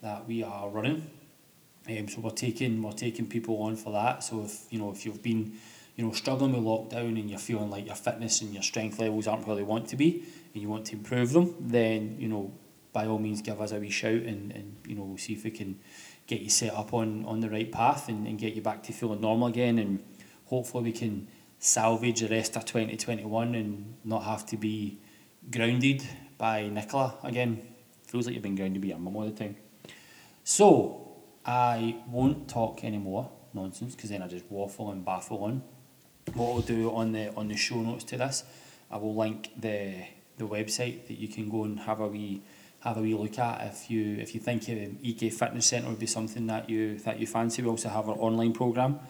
that 0.00 0.28
we 0.28 0.44
are 0.44 0.68
running. 0.68 1.10
Um, 1.88 2.08
so 2.08 2.20
we're 2.20 2.30
taking 2.30 2.82
we're 2.82 2.92
taking 2.92 3.26
people 3.26 3.62
on 3.62 3.76
for 3.76 3.92
that. 3.92 4.22
So 4.22 4.44
if 4.44 4.70
you 4.70 4.78
know 4.78 4.90
if 4.90 5.04
you've 5.06 5.22
been 5.22 5.52
you 5.96 6.04
know 6.04 6.12
struggling 6.12 6.52
with 6.52 6.62
lockdown 6.62 7.18
and 7.18 7.30
you're 7.30 7.38
feeling 7.38 7.70
like 7.70 7.86
your 7.86 7.96
fitness 7.96 8.42
and 8.42 8.52
your 8.52 8.62
strength 8.62 8.98
levels 8.98 9.26
aren't 9.26 9.46
where 9.46 9.56
they 9.56 9.62
want 9.62 9.88
to 9.88 9.96
be 9.96 10.24
and 10.52 10.62
you 10.62 10.68
want 10.68 10.86
to 10.86 10.96
improve 10.96 11.32
them, 11.32 11.54
then 11.60 12.16
you 12.18 12.28
know 12.28 12.52
by 12.92 13.06
all 13.06 13.18
means 13.18 13.42
give 13.42 13.60
us 13.60 13.72
a 13.72 13.78
wee 13.78 13.90
shout 13.90 14.12
and, 14.12 14.52
and 14.52 14.76
you 14.86 14.94
know 14.94 15.02
we'll 15.02 15.18
see 15.18 15.32
if 15.32 15.44
we 15.44 15.50
can 15.50 15.78
get 16.26 16.40
you 16.40 16.50
set 16.50 16.74
up 16.74 16.92
on, 16.92 17.24
on 17.24 17.40
the 17.40 17.48
right 17.48 17.72
path 17.72 18.08
and, 18.08 18.26
and 18.26 18.38
get 18.38 18.54
you 18.54 18.60
back 18.60 18.82
to 18.82 18.92
feeling 18.92 19.20
normal 19.20 19.48
again 19.48 19.78
and 19.78 20.02
hopefully 20.46 20.84
we 20.84 20.92
can 20.92 21.26
salvage 21.58 22.20
the 22.20 22.28
rest 22.28 22.56
of 22.56 22.64
2021 22.64 23.54
and 23.54 23.94
not 24.04 24.24
have 24.24 24.46
to 24.46 24.56
be 24.56 24.98
grounded 25.50 26.02
by 26.36 26.68
Nicola 26.68 27.14
again. 27.24 27.62
Feels 28.06 28.26
like 28.26 28.34
you've 28.34 28.42
been 28.42 28.54
grounded 28.54 28.80
by 28.80 28.88
your 28.88 28.98
mum 28.98 29.16
all 29.16 29.24
the 29.24 29.32
time. 29.32 29.56
So, 30.44 31.07
I 31.44 31.96
won't 32.08 32.48
talk 32.48 32.84
any 32.84 32.98
more 32.98 33.30
nonsense 33.54 33.94
because 33.94 34.10
then 34.10 34.22
I 34.22 34.28
just 34.28 34.44
waffle 34.50 34.90
and 34.90 35.04
baffle 35.04 35.44
on. 35.44 35.62
What 36.34 36.50
I'll 36.50 36.60
do 36.60 36.94
on 36.94 37.12
the 37.12 37.32
on 37.34 37.48
the 37.48 37.56
show 37.56 37.80
notes 37.80 38.04
to 38.04 38.18
this, 38.18 38.44
I 38.90 38.96
will 38.98 39.14
link 39.14 39.50
the 39.58 39.94
the 40.36 40.46
website 40.46 41.06
that 41.08 41.18
you 41.18 41.28
can 41.28 41.48
go 41.48 41.64
and 41.64 41.80
have 41.80 42.00
a 42.00 42.06
wee 42.06 42.42
have 42.80 42.96
a 42.96 43.00
wee 43.00 43.14
look 43.14 43.38
at 43.38 43.66
if 43.66 43.90
you 43.90 44.16
if 44.16 44.34
you 44.34 44.40
think 44.40 44.68
um, 44.68 44.98
EK 45.02 45.30
Fitness 45.30 45.66
Centre 45.66 45.88
would 45.88 45.98
be 45.98 46.06
something 46.06 46.46
that 46.46 46.68
you 46.70 46.98
that 46.98 47.18
you 47.18 47.26
fancy. 47.26 47.62
We 47.62 47.68
also 47.68 47.88
have 47.88 48.08
our 48.08 48.16
online 48.16 48.52
program, 48.52 49.00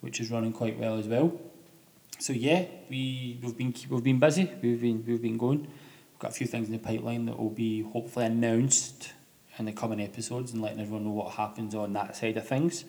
which 0.00 0.20
is 0.20 0.30
running 0.30 0.52
quite 0.52 0.78
well 0.78 0.98
as 0.98 1.06
well. 1.06 1.32
So 2.18 2.32
yeah, 2.32 2.64
we 2.88 3.38
we've 3.42 3.56
been 3.56 3.74
we've 3.88 4.02
been 4.02 4.18
busy. 4.18 4.50
We've 4.62 4.80
been 4.80 5.04
we've 5.06 5.22
been 5.22 5.38
going. 5.38 5.60
We've 5.60 6.18
got 6.18 6.30
a 6.30 6.34
few 6.34 6.46
things 6.46 6.68
in 6.68 6.72
the 6.72 6.78
pipeline 6.78 7.26
that 7.26 7.38
will 7.38 7.50
be 7.50 7.82
hopefully 7.82 8.26
announced 8.26 9.12
in 9.58 9.64
the 9.64 9.72
coming 9.72 10.00
episodes 10.00 10.52
and 10.52 10.62
letting 10.62 10.80
everyone 10.80 11.04
know 11.04 11.10
what 11.10 11.34
happens 11.34 11.74
on 11.74 11.92
that 11.92 12.16
side 12.16 12.36
of 12.36 12.46
things. 12.46 12.84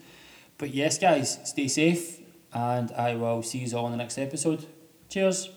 But 0.58 0.74
yes, 0.74 0.98
guys, 0.98 1.40
stay 1.44 1.68
safe, 1.68 2.20
and 2.54 2.92
I 2.92 3.16
will 3.16 3.44
see 3.44 3.60
you 3.60 3.78
all 3.78 3.86
in 3.86 3.92
the 3.92 3.98
next 3.98 4.18
episode. 4.18 4.66
Cheers. 5.10 5.50